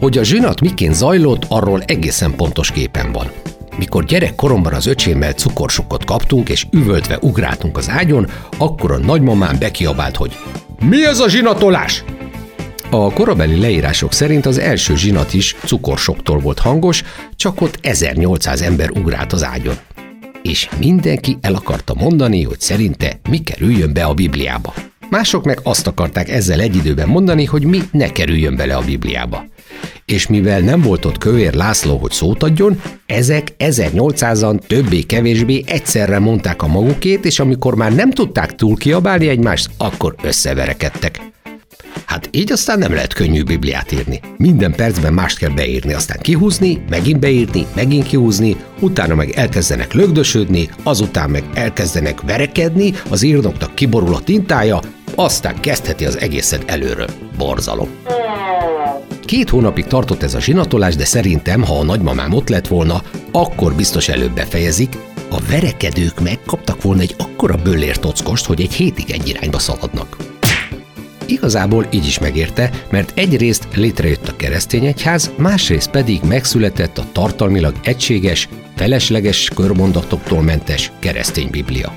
Hogy 0.00 0.18
a 0.18 0.22
zsinat 0.22 0.60
miként 0.60 0.94
zajlott, 0.94 1.44
arról 1.48 1.82
egészen 1.86 2.34
pontos 2.34 2.72
képen 2.72 3.12
van. 3.12 3.30
Mikor 3.78 4.04
gyerekkoromban 4.04 4.72
az 4.72 4.86
öcsémmel 4.86 5.32
cukorsokot 5.32 6.04
kaptunk, 6.04 6.48
és 6.48 6.66
üvöltve 6.70 7.18
ugráltunk 7.20 7.76
az 7.76 7.88
ágyon, 7.88 8.30
akkor 8.58 8.92
a 8.92 8.98
nagymamám 8.98 9.58
bekiabált, 9.58 10.16
hogy 10.16 10.36
Mi 10.80 11.06
ez 11.06 11.18
a 11.18 11.28
zsinatolás? 11.28 12.04
A 12.90 13.12
korabeli 13.12 13.60
leírások 13.60 14.12
szerint 14.12 14.46
az 14.46 14.58
első 14.58 14.96
zsinat 14.96 15.34
is 15.34 15.56
cukorsoktól 15.64 16.38
volt 16.38 16.58
hangos, 16.58 17.02
csak 17.36 17.60
ott 17.60 17.78
1800 17.82 18.62
ember 18.62 18.90
ugrált 18.90 19.32
az 19.32 19.44
ágyon. 19.44 19.76
És 20.42 20.68
mindenki 20.78 21.38
el 21.40 21.54
akarta 21.54 21.94
mondani, 21.94 22.42
hogy 22.42 22.60
szerinte 22.60 23.20
mi 23.30 23.38
kerüljön 23.38 23.92
be 23.92 24.04
a 24.04 24.14
Bibliába. 24.14 24.74
Mások 25.10 25.44
meg 25.44 25.60
azt 25.62 25.86
akarták 25.86 26.28
ezzel 26.28 26.60
egy 26.60 26.76
időben 26.76 27.08
mondani, 27.08 27.44
hogy 27.44 27.64
mi 27.64 27.80
ne 27.92 28.08
kerüljön 28.08 28.56
bele 28.56 28.76
a 28.76 28.84
Bibliába. 28.84 29.44
És 30.04 30.26
mivel 30.26 30.60
nem 30.60 30.80
volt 30.80 31.04
ott 31.04 31.18
Kövér 31.18 31.54
László, 31.54 31.96
hogy 31.96 32.10
szót 32.10 32.42
adjon, 32.42 32.80
ezek 33.06 33.48
1800-an 33.58 34.58
többé-kevésbé 34.66 35.62
egyszerre 35.66 36.18
mondták 36.18 36.62
a 36.62 36.66
magukét, 36.66 37.24
és 37.24 37.38
amikor 37.38 37.74
már 37.74 37.94
nem 37.94 38.10
tudták 38.10 38.54
túl 38.54 38.76
kiabálni 38.76 39.28
egymást, 39.28 39.70
akkor 39.76 40.14
összeverekedtek. 40.22 41.20
Hát 42.04 42.28
így 42.32 42.52
aztán 42.52 42.78
nem 42.78 42.92
lehet 42.92 43.12
könnyű 43.12 43.42
Bibliát 43.42 43.92
írni. 43.92 44.20
Minden 44.36 44.74
percben 44.74 45.12
mást 45.12 45.38
kell 45.38 45.50
beírni, 45.50 45.92
aztán 45.92 46.18
kihúzni, 46.20 46.84
megint 46.88 47.20
beírni, 47.20 47.66
megint 47.74 48.06
kihúzni, 48.06 48.56
utána 48.80 49.14
meg 49.14 49.30
elkezdenek 49.30 49.92
lögdösödni, 49.92 50.68
azután 50.82 51.30
meg 51.30 51.44
elkezdenek 51.54 52.20
verekedni, 52.20 52.92
az 53.08 53.22
írnoknak 53.22 53.74
kiborul 53.74 54.14
a 54.14 54.20
tintája, 54.20 54.80
aztán 55.18 55.60
kezdheti 55.60 56.04
az 56.04 56.18
egészet 56.18 56.70
előről. 56.70 57.08
Borzalom. 57.36 57.88
Két 59.24 59.48
hónapig 59.48 59.84
tartott 59.84 60.22
ez 60.22 60.34
a 60.34 60.40
zsinatolás, 60.40 60.96
de 60.96 61.04
szerintem, 61.04 61.62
ha 61.62 61.78
a 61.78 61.84
nagymamám 61.84 62.32
ott 62.32 62.48
lett 62.48 62.66
volna, 62.66 63.02
akkor 63.32 63.74
biztos 63.74 64.08
előbb 64.08 64.34
befejezik. 64.34 64.96
A 65.30 65.40
verekedők 65.50 66.20
megkaptak 66.20 66.82
volna 66.82 67.00
egy 67.00 67.14
akkora 67.18 67.56
böllér 67.56 67.96
tockost, 67.96 68.46
hogy 68.46 68.60
egy 68.60 68.72
hétig 68.72 69.10
egy 69.10 69.28
irányba 69.28 69.58
szaladnak. 69.58 70.16
Igazából 71.26 71.86
így 71.90 72.06
is 72.06 72.18
megérte, 72.18 72.70
mert 72.90 73.12
egyrészt 73.18 73.68
létrejött 73.74 74.28
a 74.28 74.36
keresztény 74.36 74.86
egyház, 74.86 75.30
másrészt 75.36 75.90
pedig 75.90 76.20
megszületett 76.22 76.98
a 76.98 77.04
tartalmilag 77.12 77.74
egységes, 77.82 78.48
felesleges 78.76 79.50
körmondatoktól 79.54 80.42
mentes 80.42 80.92
keresztény 80.98 81.48
biblia. 81.50 81.92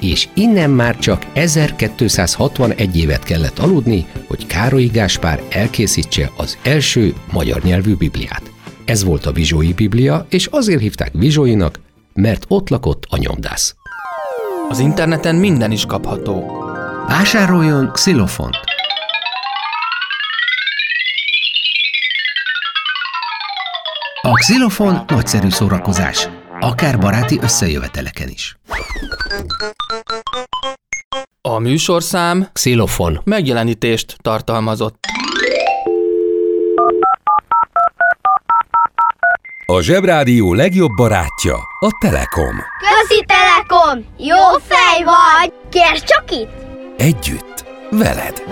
És 0.00 0.28
innen 0.34 0.70
már 0.70 0.98
csak 0.98 1.26
1261 1.32 2.96
évet 2.96 3.22
kellett 3.22 3.58
aludni, 3.58 4.06
hogy 4.26 4.46
Károlyi 4.46 4.86
Gáspár 4.86 5.42
elkészítse 5.48 6.30
az 6.36 6.58
első 6.62 7.14
magyar 7.32 7.62
nyelvű 7.62 7.94
bibliát. 7.94 8.42
Ez 8.84 9.04
volt 9.04 9.26
a 9.26 9.32
Vizsói 9.32 9.72
Biblia, 9.72 10.26
és 10.28 10.46
azért 10.46 10.80
hívták 10.80 11.10
Vizsóinak, 11.12 11.80
mert 12.14 12.44
ott 12.48 12.68
lakott 12.68 13.06
a 13.08 13.16
nyomdász. 13.16 13.74
Az 14.68 14.78
interneten 14.78 15.34
minden 15.34 15.70
is 15.70 15.86
kapható. 15.86 16.64
Vásároljon 17.06 17.90
xilofont! 17.92 18.56
A 24.22 24.32
xilofon 24.32 25.04
nagyszerű 25.06 25.48
szórakozás, 25.48 26.28
akár 26.60 26.98
baráti 26.98 27.38
összejöveteleken 27.42 28.28
is. 28.28 28.59
A 31.54 31.58
műsorszám 31.58 32.48
Xilofon. 32.52 33.20
megjelenítést 33.24 34.16
tartalmazott. 34.22 35.04
A 39.66 39.80
Zsebrádió 39.80 40.54
legjobb 40.54 40.90
barátja 40.96 41.54
a 41.80 41.88
Telekom. 42.00 42.56
Közi 42.78 43.24
Telekom! 43.26 44.04
Jó 44.18 44.58
fej 44.68 45.04
vagy! 45.04 45.52
Kérd 45.70 46.04
csak 46.04 46.24
itt! 46.30 46.52
Együtt, 46.96 47.64
veled. 47.90 48.42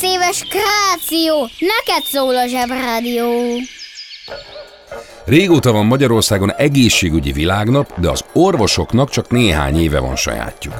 Egész 0.00 0.14
éves 0.14 0.42
kreáció! 0.48 1.48
Neked 1.58 2.04
szól 2.04 2.36
a 2.36 2.46
Zsebrádió! 2.46 3.26
Régóta 5.24 5.72
van 5.72 5.86
Magyarországon 5.86 6.52
egészségügyi 6.52 7.32
világnap, 7.32 8.00
de 8.00 8.10
az 8.10 8.24
orvosoknak 8.32 9.10
csak 9.10 9.30
néhány 9.30 9.80
éve 9.80 9.98
van 9.98 10.16
sajátjuk. 10.16 10.74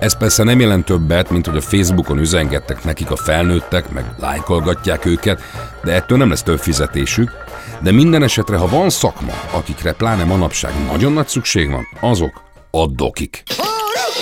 Ez 0.00 0.16
persze 0.16 0.42
nem 0.42 0.60
jelent 0.60 0.84
többet, 0.84 1.30
mint 1.30 1.46
hogy 1.46 1.56
a 1.56 1.60
Facebookon 1.60 2.18
üzengettek 2.18 2.84
nekik 2.84 3.10
a 3.10 3.16
felnőttek, 3.16 3.90
meg 3.90 4.04
lájkolgatják 4.20 5.04
őket, 5.04 5.40
de 5.84 5.92
ettől 5.92 6.18
nem 6.18 6.28
lesz 6.28 6.42
több 6.42 6.58
fizetésük. 6.58 7.30
De 7.80 7.92
minden 7.92 8.22
esetre, 8.22 8.56
ha 8.56 8.68
van 8.68 8.90
szakma, 8.90 9.32
akikre 9.50 9.92
pláne 9.92 10.24
manapság 10.24 10.72
nagyon 10.90 11.12
nagy 11.12 11.28
szükség 11.28 11.70
van, 11.70 11.88
azok 12.00 12.42
a 12.70 12.86
dokik. 12.86 13.42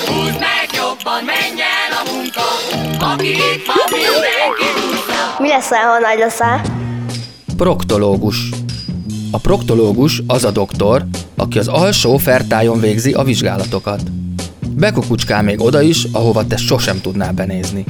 Húzd 0.07 0.39
meg 0.39 0.69
jobban, 0.73 1.25
menj 1.25 1.61
el 1.61 1.69
a 1.73 1.76
munka, 2.13 2.47
aki 3.13 3.29
itt 3.29 3.67
van, 3.67 3.87
mindenki. 3.91 4.69
Mi 5.39 5.49
leszel, 5.49 5.79
ha 5.79 5.99
nagy 5.99 6.19
leszel? 6.19 6.61
Proktológus. 7.57 8.49
A 9.31 9.39
proktológus 9.39 10.23
az 10.27 10.45
a 10.45 10.51
doktor, 10.51 11.05
aki 11.37 11.59
az 11.59 11.69
alsó 11.69 12.17
fertájon 12.17 12.81
végzi 12.81 13.13
a 13.13 13.23
vizsgálatokat. 13.23 14.03
Bekukucskál 14.69 15.43
még 15.43 15.61
oda 15.61 15.83
is, 15.83 16.05
ahova 16.13 16.47
te 16.47 16.57
sosem 16.57 17.01
tudnál 17.01 17.33
benézni. 17.33 17.85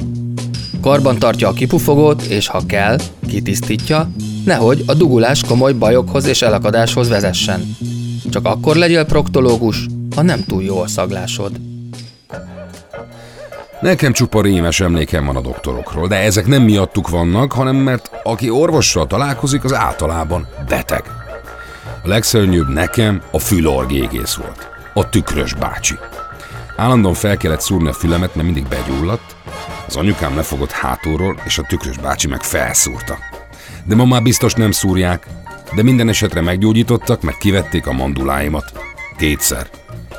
Karban 0.81 1.19
tartja 1.19 1.47
a 1.47 1.53
kipufogót, 1.53 2.21
és 2.21 2.47
ha 2.47 2.65
kell, 2.65 2.97
kitisztítja, 3.27 4.09
nehogy 4.45 4.83
a 4.85 4.93
dugulás 4.93 5.43
komoly 5.43 5.73
bajokhoz 5.73 6.25
és 6.25 6.41
elakadáshoz 6.41 7.09
vezessen. 7.09 7.75
Csak 8.29 8.45
akkor 8.45 8.75
legyél 8.75 9.05
proktológus, 9.05 9.85
ha 10.15 10.21
nem 10.21 10.43
túl 10.43 10.63
jó 10.63 10.79
a 10.79 10.87
szaglásod. 10.87 11.51
Nekem 13.81 14.13
csupa 14.13 14.41
rémes 14.41 14.79
emlékem 14.79 15.25
van 15.25 15.35
a 15.35 15.41
doktorokról, 15.41 16.07
de 16.07 16.15
ezek 16.15 16.45
nem 16.45 16.61
miattuk 16.61 17.09
vannak, 17.09 17.51
hanem 17.51 17.75
mert 17.75 18.11
aki 18.23 18.49
orvossal 18.49 19.07
találkozik, 19.07 19.63
az 19.63 19.73
általában 19.73 20.47
beteg. 20.69 21.03
A 22.03 22.07
legszörnyűbb 22.07 22.69
nekem 22.69 23.21
a 23.31 23.39
fülorgégész 23.39 24.33
volt. 24.33 24.69
A 24.93 25.09
tükrös 25.09 25.53
bácsi. 25.53 25.97
Állandóan 26.75 27.13
fel 27.13 27.37
kellett 27.37 27.61
szúrni 27.61 27.87
a 27.87 27.93
fülemet, 27.93 28.35
mert 28.35 28.47
mindig 28.47 28.67
begyulladt. 28.67 29.35
Az 29.87 29.95
anyukám 29.95 30.35
lefogott 30.35 30.71
hátulról, 30.71 31.35
és 31.45 31.57
a 31.57 31.65
tükrös 31.67 31.97
bácsi 31.97 32.27
meg 32.27 32.41
felszúrta. 32.41 33.17
De 33.83 33.95
ma 33.95 34.05
már 34.05 34.21
biztos 34.21 34.53
nem 34.53 34.71
szúrják, 34.71 35.27
de 35.75 35.83
minden 35.83 36.09
esetre 36.09 36.41
meggyógyítottak, 36.41 37.21
meg 37.21 37.37
kivették 37.37 37.87
a 37.87 37.93
manduláimat. 37.93 38.71
Kétszer. 39.17 39.67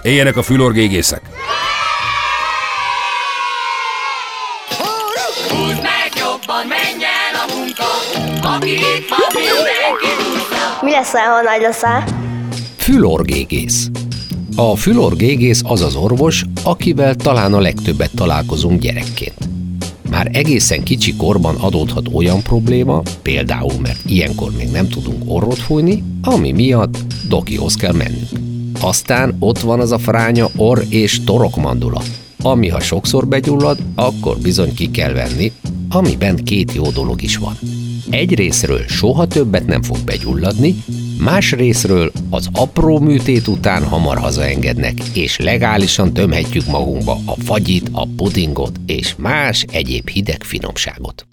Éljenek 0.02 0.36
a 0.36 0.42
fülorgégészek! 0.42 1.20
Mindenki 8.42 10.06
húzza. 10.16 10.78
Mi 10.82 10.90
leszel, 10.90 11.22
ha 11.22 11.42
nagy 11.42 11.60
leszel? 11.60 12.04
Fülorgégész. 12.76 13.90
A 14.56 14.76
fülorgégész 14.76 15.62
az 15.64 15.82
az 15.82 15.94
orvos, 15.96 16.44
akivel 16.62 17.14
talán 17.14 17.54
a 17.54 17.60
legtöbbet 17.60 18.10
találkozunk 18.14 18.80
gyerekként. 18.80 19.48
Már 20.10 20.30
egészen 20.32 20.82
kicsi 20.82 21.16
korban 21.16 21.56
adódhat 21.56 22.08
olyan 22.12 22.42
probléma, 22.42 23.02
például 23.22 23.72
mert 23.82 24.00
ilyenkor 24.06 24.50
még 24.56 24.70
nem 24.70 24.88
tudunk 24.88 25.22
orrot 25.26 25.58
fújni, 25.58 26.04
ami 26.22 26.52
miatt 26.52 26.96
dokihoz 27.28 27.74
kell 27.74 27.92
mennünk. 27.92 28.28
Aztán 28.80 29.36
ott 29.38 29.58
van 29.58 29.80
az 29.80 29.92
a 29.92 29.98
fránya 29.98 30.48
orr 30.56 30.80
és 30.88 31.24
torokmandula, 31.24 32.02
ami 32.42 32.68
ha 32.68 32.80
sokszor 32.80 33.26
begyullad, 33.26 33.78
akkor 33.94 34.38
bizony 34.38 34.74
ki 34.74 34.90
kell 34.90 35.12
venni, 35.12 35.52
amiben 35.88 36.36
két 36.44 36.72
jó 36.74 36.90
dolog 36.90 37.22
is 37.22 37.36
van. 37.36 37.58
Egy 38.10 38.34
részről 38.34 38.84
soha 38.86 39.26
többet 39.26 39.66
nem 39.66 39.82
fog 39.82 39.98
begyulladni, 40.04 40.74
más 41.18 41.52
részről 41.52 42.12
az 42.30 42.48
apró 42.52 42.98
műtét 42.98 43.46
után 43.46 43.84
hamar 43.84 44.18
hazaengednek, 44.18 44.94
és 45.12 45.38
legálisan 45.38 46.12
tömhetjük 46.12 46.66
magunkba 46.66 47.18
a 47.26 47.34
fagyit, 47.44 47.88
a 47.92 48.06
pudingot 48.16 48.80
és 48.86 49.14
más 49.16 49.64
egyéb 49.72 50.08
hideg 50.08 50.42
finomságot. 50.42 51.26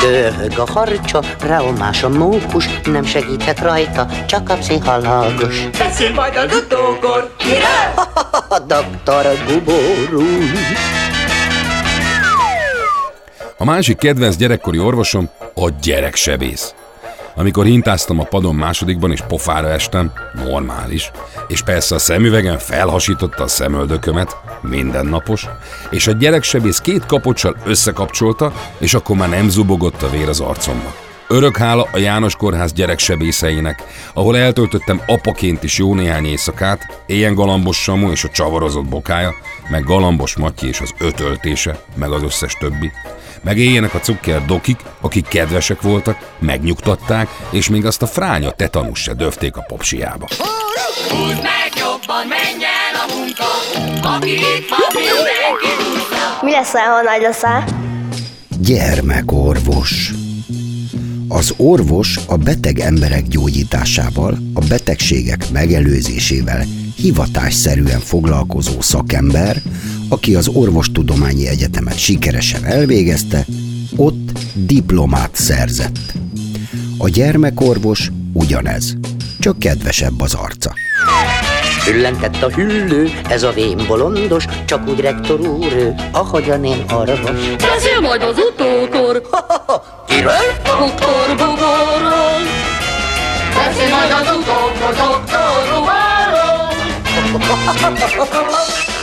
Dörög 0.00 0.58
a 0.58 0.70
harcsa, 0.72 1.22
reomás 1.40 2.02
a 2.02 2.08
mókus, 2.08 2.64
nem 2.84 3.04
segíthet 3.04 3.60
rajta, 3.60 4.08
csak 4.26 4.48
a 4.48 4.54
pszichológus. 4.54 5.68
Beszél 5.78 6.12
majd 6.14 6.36
az 6.36 6.56
utókor, 6.56 7.34
kiről? 7.38 8.06
A 8.50 8.58
doktor 8.58 9.26
Guború. 9.46 10.26
A 13.60 13.64
másik 13.64 13.98
kedvenc 13.98 14.36
gyerekkori 14.36 14.78
orvosom 14.78 15.28
a 15.54 15.70
gyereksebész. 15.82 16.74
Amikor 17.34 17.64
hintáztam 17.64 18.20
a 18.20 18.24
padon 18.24 18.54
másodikban 18.54 19.12
és 19.12 19.20
pofára 19.28 19.68
estem, 19.68 20.12
normális, 20.44 21.10
és 21.48 21.62
persze 21.62 21.94
a 21.94 21.98
szemüvegen 21.98 22.58
felhasította 22.58 23.42
a 23.42 23.48
szemöldökömet, 23.48 24.36
mindennapos, 24.60 25.46
és 25.90 26.06
a 26.06 26.12
gyereksebész 26.12 26.78
két 26.78 27.06
kapocsal 27.06 27.56
összekapcsolta, 27.64 28.52
és 28.78 28.94
akkor 28.94 29.16
már 29.16 29.28
nem 29.28 29.48
zubogott 29.48 30.02
a 30.02 30.10
vér 30.10 30.28
az 30.28 30.40
arcomba. 30.40 30.94
Örök 31.28 31.56
hála 31.56 31.88
a 31.92 31.98
János 31.98 32.36
Kórház 32.36 32.72
gyereksebészeinek, 32.72 33.82
ahol 34.14 34.36
eltöltöttem 34.36 35.00
apaként 35.06 35.62
is 35.62 35.78
jó 35.78 35.94
néhány 35.94 36.26
éjszakát, 36.26 37.02
éjjel 37.06 37.34
Galambos 37.34 37.82
Samu 37.82 38.10
és 38.10 38.24
a 38.24 38.28
csavarozott 38.28 38.88
bokája, 38.88 39.34
meg 39.70 39.84
Galambos 39.84 40.36
Matyi 40.36 40.68
és 40.68 40.80
az 40.80 40.94
ötöltése, 40.98 41.78
meg 41.94 42.10
az 42.10 42.22
összes 42.22 42.54
többi. 42.54 42.92
Meg 43.42 43.58
éljenek 43.58 43.94
a 43.94 44.00
cukker 44.00 44.44
dokik, 44.44 44.80
akik 45.00 45.28
kedvesek 45.28 45.80
voltak, 45.82 46.32
megnyugtatták, 46.38 47.28
és 47.50 47.68
még 47.68 47.86
azt 47.86 48.02
a 48.02 48.06
fránya 48.06 48.50
tetanus 48.50 49.00
se 49.00 49.14
döfték 49.14 49.56
a 49.56 49.64
popsiába. 49.68 50.26
Húzd 51.08 51.42
meg 51.42 51.72
jobban, 51.76 52.26
menj 52.28 52.64
el 52.64 52.94
a 52.94 53.14
munka, 53.14 53.44
aki 54.16 54.32
itt 54.32 54.68
van, 54.68 54.80
mindenki 54.94 55.70
húzza. 55.78 56.38
Mi 56.42 56.50
leszel, 56.50 56.90
ha 56.90 57.02
nagy 57.02 57.20
leszel? 57.20 57.64
Gyermekorvos. 58.58 60.12
Az 61.28 61.54
orvos 61.56 62.18
a 62.26 62.36
beteg 62.36 62.78
emberek 62.78 63.22
gyógyításával, 63.22 64.38
a 64.54 64.60
betegségek 64.68 65.50
megelőzésével 65.52 66.64
hivatásszerűen 66.96 68.00
foglalkozó 68.00 68.80
szakember, 68.80 69.62
aki 70.08 70.34
az 70.34 70.48
orvostudományi 70.48 71.48
egyetemet 71.48 71.98
sikeresen 71.98 72.64
elvégezte, 72.64 73.46
ott 73.96 74.38
diplomát 74.54 75.30
szerzett. 75.32 76.12
A 76.98 77.08
gyermekorvos 77.08 78.10
ugyanez, 78.32 78.96
csak 79.38 79.58
kedvesebb 79.58 80.20
az 80.20 80.34
arca. 80.34 80.72
Füllentett 81.80 82.42
a 82.42 82.50
hüllő, 82.50 83.10
ez 83.28 83.42
a 83.42 83.52
vén 83.52 83.84
bolondos, 83.86 84.44
csak 84.64 84.88
úgy 84.88 85.00
rektor 85.00 85.40
úr, 85.40 85.72
ő, 85.72 85.94
ahogyan 86.12 86.64
én 86.64 86.84
arvos. 86.88 87.46
Beszél 87.56 88.00
majd 88.00 88.22
az 88.22 88.36
utókor, 88.38 89.22
Kiről? 90.08 90.32
doktor 90.64 91.36
Bugorról. 91.36 92.40
Beszél 93.54 93.88
majd 93.88 94.10
az 94.10 94.36
utókor, 94.36 94.94
doktor 94.94 95.64
Bugorról. 95.70 96.16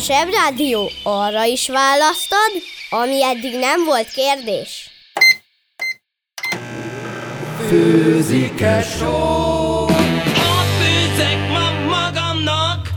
Zsebrádió 0.00 0.90
arra 1.02 1.44
is 1.44 1.68
választad, 1.68 2.50
ami 2.90 3.24
eddig 3.24 3.58
nem 3.58 3.84
volt 3.84 4.10
kérdés. 4.10 4.90
főzik-e 7.70 8.82
só. 8.82 9.84
Ott 9.84 10.70
főzek 10.80 11.48
ma 11.48 11.70
magamnak, 11.88 12.88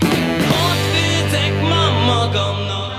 ott 0.48 0.84
főzek 0.94 1.62
ma 1.62 2.06
magamnak. 2.06 2.92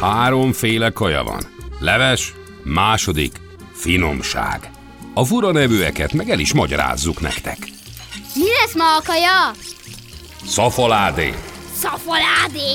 Háromféle 0.00 0.90
kaja 0.90 1.22
van. 1.22 1.42
Leves, 1.80 2.34
második, 2.64 3.32
finomság. 3.74 4.70
A 5.14 5.24
fura 5.24 5.52
nevűeket 5.52 6.12
meg 6.12 6.30
el 6.30 6.38
is 6.38 6.52
magyarázzuk 6.52 7.20
nektek. 7.20 7.58
Mi 8.34 8.48
lesz 8.60 8.74
ma 8.74 8.96
a 8.96 9.02
kaja? 9.06 9.50
Szafaládé, 10.46 11.34
Szafaládé. 11.82 12.70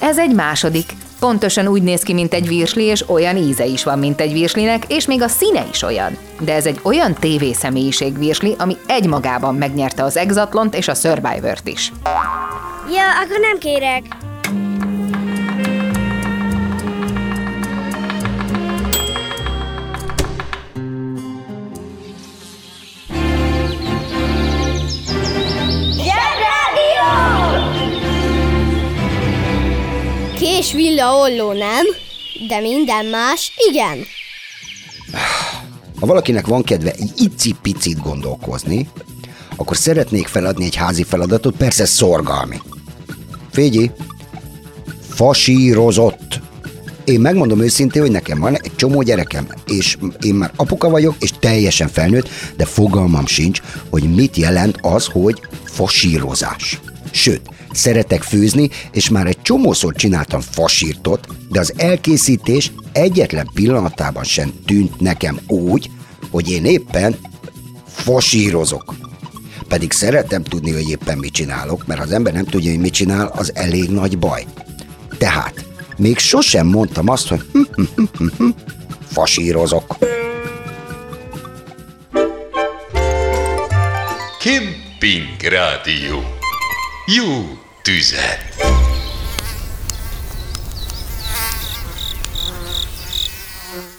Ez 0.00 0.18
egy 0.18 0.34
második. 0.34 0.92
Pontosan 1.18 1.66
úgy 1.68 1.82
néz 1.82 2.02
ki, 2.02 2.12
mint 2.12 2.34
egy 2.34 2.48
virsli, 2.48 2.84
és 2.84 3.08
olyan 3.08 3.36
íze 3.36 3.64
is 3.64 3.84
van, 3.84 3.98
mint 3.98 4.20
egy 4.20 4.32
virslinek, 4.32 4.84
és 4.88 5.06
még 5.06 5.22
a 5.22 5.28
színe 5.28 5.66
is 5.70 5.82
olyan. 5.82 6.16
De 6.40 6.54
ez 6.54 6.66
egy 6.66 6.80
olyan 6.82 7.14
tévészemélyiség 7.14 8.18
virsli, 8.18 8.54
ami 8.58 8.76
egymagában 8.86 9.54
megnyerte 9.54 10.02
az 10.02 10.16
Exatlont 10.16 10.74
és 10.74 10.88
a 10.88 10.94
Survivor-t 10.94 11.68
is. 11.68 11.92
Ja, 12.92 13.20
akkor 13.24 13.40
nem 13.40 13.58
kérek. 13.58 14.27
Villa 30.98 31.16
olló 31.16 31.52
nem, 31.52 31.86
de 32.48 32.60
minden 32.60 33.06
más 33.06 33.52
igen. 33.70 33.98
Ha 36.00 36.06
valakinek 36.06 36.46
van 36.46 36.62
kedve 36.62 36.90
egy 36.90 37.12
icipicit 37.16 38.02
gondolkozni, 38.02 38.88
akkor 39.56 39.76
szeretnék 39.76 40.26
feladni 40.26 40.64
egy 40.64 40.74
házi 40.74 41.02
feladatot, 41.02 41.56
persze 41.56 41.84
szorgalmi. 41.84 42.56
Fégyi, 43.52 43.90
fasírozott. 45.08 46.40
Én 47.04 47.20
megmondom 47.20 47.60
őszintén, 47.60 48.02
hogy 48.02 48.10
nekem 48.10 48.38
van 48.38 48.54
egy 48.54 48.76
csomó 48.76 49.02
gyerekem, 49.02 49.48
és 49.66 49.96
én 50.20 50.34
már 50.34 50.52
apuka 50.56 50.90
vagyok, 50.90 51.14
és 51.18 51.32
teljesen 51.40 51.88
felnőtt, 51.88 52.28
de 52.56 52.64
fogalmam 52.64 53.26
sincs, 53.26 53.60
hogy 53.90 54.14
mit 54.14 54.36
jelent 54.36 54.78
az, 54.80 55.06
hogy 55.06 55.40
fasírozás. 55.64 56.80
Sőt, 57.10 57.50
szeretek 57.72 58.22
főzni, 58.22 58.70
és 58.92 59.08
már 59.08 59.26
egy 59.26 59.42
csomószor 59.42 59.94
csináltam 59.94 60.40
fasírtot, 60.40 61.26
de 61.48 61.60
az 61.60 61.72
elkészítés 61.76 62.72
egyetlen 62.92 63.50
pillanatában 63.54 64.24
sem 64.24 64.52
tűnt 64.66 65.00
nekem 65.00 65.38
úgy, 65.46 65.90
hogy 66.30 66.50
én 66.50 66.64
éppen 66.64 67.16
fasírozok. 67.86 68.94
Pedig 69.68 69.92
szeretem 69.92 70.42
tudni, 70.42 70.72
hogy 70.72 70.88
éppen 70.88 71.18
mit 71.18 71.32
csinálok, 71.32 71.86
mert 71.86 72.00
ha 72.00 72.06
az 72.06 72.12
ember 72.12 72.32
nem 72.32 72.44
tudja, 72.44 72.70
hogy 72.70 72.80
mit 72.80 72.92
csinál, 72.92 73.26
az 73.26 73.54
elég 73.54 73.90
nagy 73.90 74.18
baj. 74.18 74.44
Tehát, 75.18 75.64
még 75.96 76.18
sosem 76.18 76.66
mondtam 76.66 77.08
azt, 77.08 77.28
hogy 77.28 77.42
hm, 77.52 77.82
hm, 77.94 78.24
hm, 78.36 78.48
fasírozok. 79.06 79.96
Kemping 84.40 85.42
Rádió. 85.50 86.37
Jó 87.10 87.58
tüzet! 87.82 88.54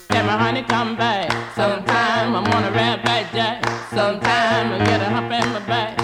Let 0.08 0.26
my 0.26 0.38
honey 0.38 0.64
come 0.68 0.96
back. 0.96 1.32
Sometime 1.56 2.36
I'm 2.36 2.54
on 2.54 2.64
a 2.64 2.72
back 2.72 3.34
jack. 3.34 3.66
Sometime 3.90 4.74
I 4.74 4.86
get 4.86 5.02
a 5.02 5.10
hump 5.10 5.32
in 5.32 5.52
my 5.52 5.60
back. 5.68 5.99